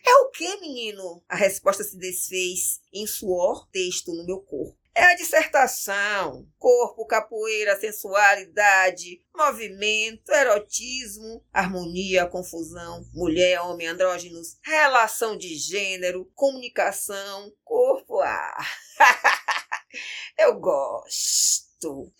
[0.09, 1.23] é o que, menino?
[1.27, 4.84] A resposta se desfez em suor texto no meu corpo.
[4.97, 6.47] É a dissertação.
[6.57, 18.21] Corpo, capoeira, sensualidade, movimento, erotismo, harmonia, confusão, mulher, homem, andrógenos, relação de gênero, comunicação, corpo.
[18.21, 18.65] Ah,
[20.39, 21.64] eu gosto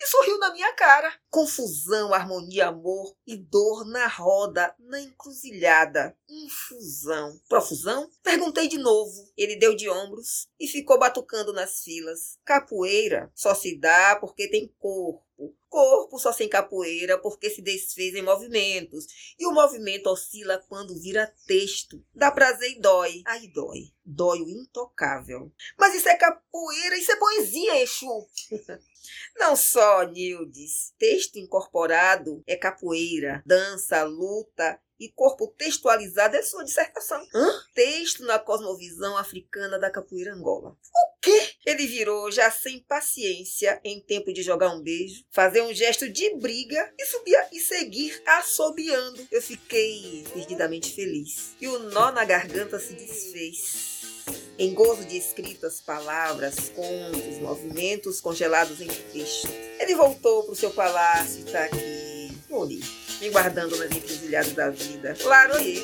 [0.00, 1.12] e sorriu na minha cara.
[1.30, 6.16] Confusão, harmonia, amor e dor na roda, na encruzilhada.
[6.28, 7.40] Infusão.
[7.48, 8.08] Profusão?
[8.22, 9.30] Perguntei de novo.
[9.36, 12.38] Ele deu de ombros e ficou batucando nas filas.
[12.44, 15.24] Capoeira só se dá porque tem corpo.
[15.68, 19.34] Corpo só sem capoeira porque se desfez em movimentos.
[19.38, 22.02] E o movimento oscila quando vira texto.
[22.14, 23.22] Dá prazer e dói.
[23.26, 23.92] Ai, dói.
[24.04, 25.52] Dói o intocável.
[25.78, 28.26] Mas isso é capoeira, isso é poesia, Exu.
[29.36, 37.22] Não só, Nildes, texto incorporado é capoeira, dança, luta e corpo textualizado é sua dissertação.
[37.34, 37.62] Hã?
[37.74, 40.70] Texto na cosmovisão africana da capoeira Angola.
[40.70, 41.50] O quê?
[41.66, 46.34] Ele virou, já sem paciência, em tempo de jogar um beijo, fazer um gesto de
[46.36, 49.26] briga e subir e seguir assobiando.
[49.30, 51.54] Eu fiquei perdidamente feliz.
[51.60, 54.45] E o nó na garganta se desfez.
[54.58, 59.50] Em gozo de escritas, palavras, contos, movimentos congelados em texto.
[59.78, 62.80] Ele voltou para o seu palácio e está aqui, Moni,
[63.20, 65.14] me guardando nas encruzilhadas da vida.
[65.20, 65.78] Claro, aí.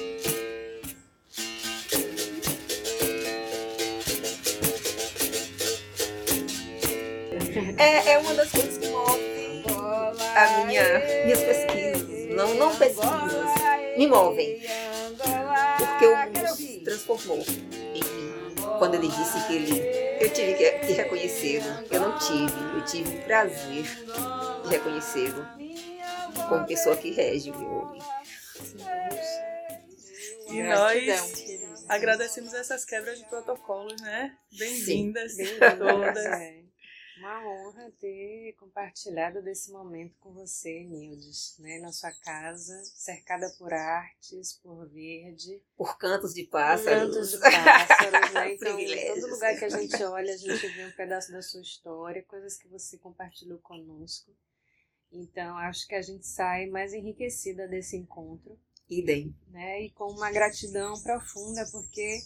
[7.76, 9.64] É, é uma das coisas que movem
[10.34, 10.82] a minha,
[11.26, 12.34] minhas pesquisas.
[12.34, 14.62] Não, não pesquisas, me movem.
[15.76, 17.44] Porque o mundo se transformou.
[18.82, 19.80] Quando ele disse que ele.
[20.20, 21.86] Eu tive que, que reconhecê-lo.
[21.88, 25.46] Eu não tive, eu tive o prazer de reconhecê-lo
[26.48, 28.02] como pessoa que rege o meu olho.
[30.48, 34.36] E nós agradecemos essas quebras de protocolos, né?
[34.58, 35.36] Bem-vindas
[35.78, 36.71] todas.
[37.22, 41.78] Uma honra ter compartilhado desse momento com você, Nildes, né?
[41.78, 45.62] Na sua casa, cercada por artes, por verde.
[45.76, 47.14] Por cantos de pássaros.
[47.14, 48.54] Cantos de pássaros, né?
[48.54, 51.60] Então, em todo lugar que a gente olha, a gente vê um pedaço da sua
[51.60, 54.34] história, coisas que você compartilhou conosco.
[55.12, 58.58] Então, acho que a gente sai mais enriquecida desse encontro.
[58.90, 59.32] Idem.
[59.48, 59.84] Né?
[59.84, 62.18] E com uma gratidão profunda, porque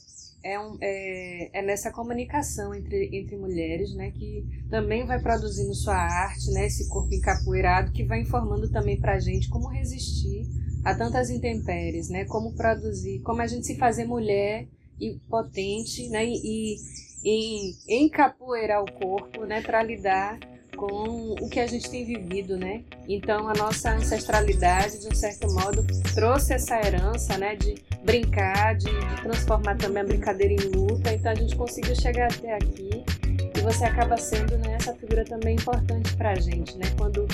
[0.46, 5.96] é, um, é, é, nessa comunicação entre, entre mulheres, né, que também vai produzindo sua
[5.96, 10.46] arte, né, esse corpo encapoeirado, que vai informando também para a gente como resistir
[10.84, 14.68] a tantas intempéries, né, como produzir, como a gente se fazer mulher
[15.00, 16.76] e potente, né, e,
[17.24, 20.38] e, e encapoeirar o corpo, né, para lidar
[20.76, 22.82] com o que a gente tem vivido, né?
[23.08, 27.74] Então a nossa ancestralidade, de um certo modo, trouxe essa herança, né, de
[28.04, 31.12] brincar, de, de transformar também a brincadeira em luta.
[31.12, 33.04] Então a gente conseguiu chegar até aqui
[33.56, 36.84] e você acaba sendo né, essa figura também importante para a gente, né?
[36.96, 37.26] Quando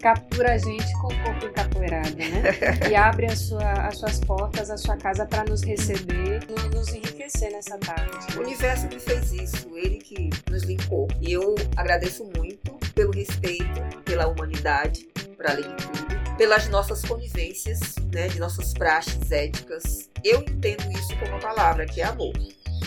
[0.00, 2.42] captura a gente com o corpo encapoeirado, né?
[2.90, 6.40] E abre sua, as suas portas, a sua casa para nos receber,
[6.74, 8.36] nos enriquecer nessa tarde.
[8.36, 11.06] O universo que fez isso, ele que nos limpou.
[11.20, 17.94] E eu agradeço muito pelo respeito, pela humanidade, para além de tudo, pelas nossas convivências,
[18.12, 20.08] né, de nossas praxes éticas.
[20.24, 22.32] Eu entendo isso como uma palavra, que é amor.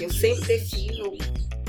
[0.02, 1.16] Eu sempre defino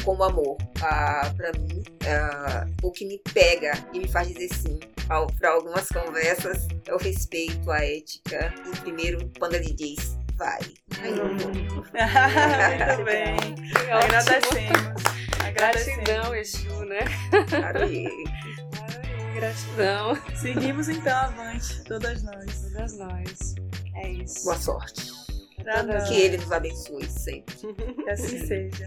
[0.03, 0.57] como amor.
[0.81, 5.89] Ah, para mim, ah, o que me pega e me faz dizer sim para algumas
[5.89, 8.55] conversas é o respeito, a ética.
[8.73, 10.61] E primeiro, quando ele diz vai.
[11.01, 11.49] Aí eu vou.
[11.55, 11.83] Muito
[13.05, 13.37] bem.
[13.91, 15.03] Agradecemos.
[15.55, 17.01] Gratidão, Exu, né?
[17.65, 18.09] Aroê.
[19.35, 20.19] Gratidão.
[20.35, 22.63] Seguimos então avante, todas nós.
[22.63, 23.55] Todas nós.
[23.97, 24.45] É isso.
[24.45, 25.13] Boa sorte.
[25.63, 26.09] Pra nós.
[26.09, 27.55] Que ele nos abençoe sempre.
[27.55, 28.87] Que assim seja.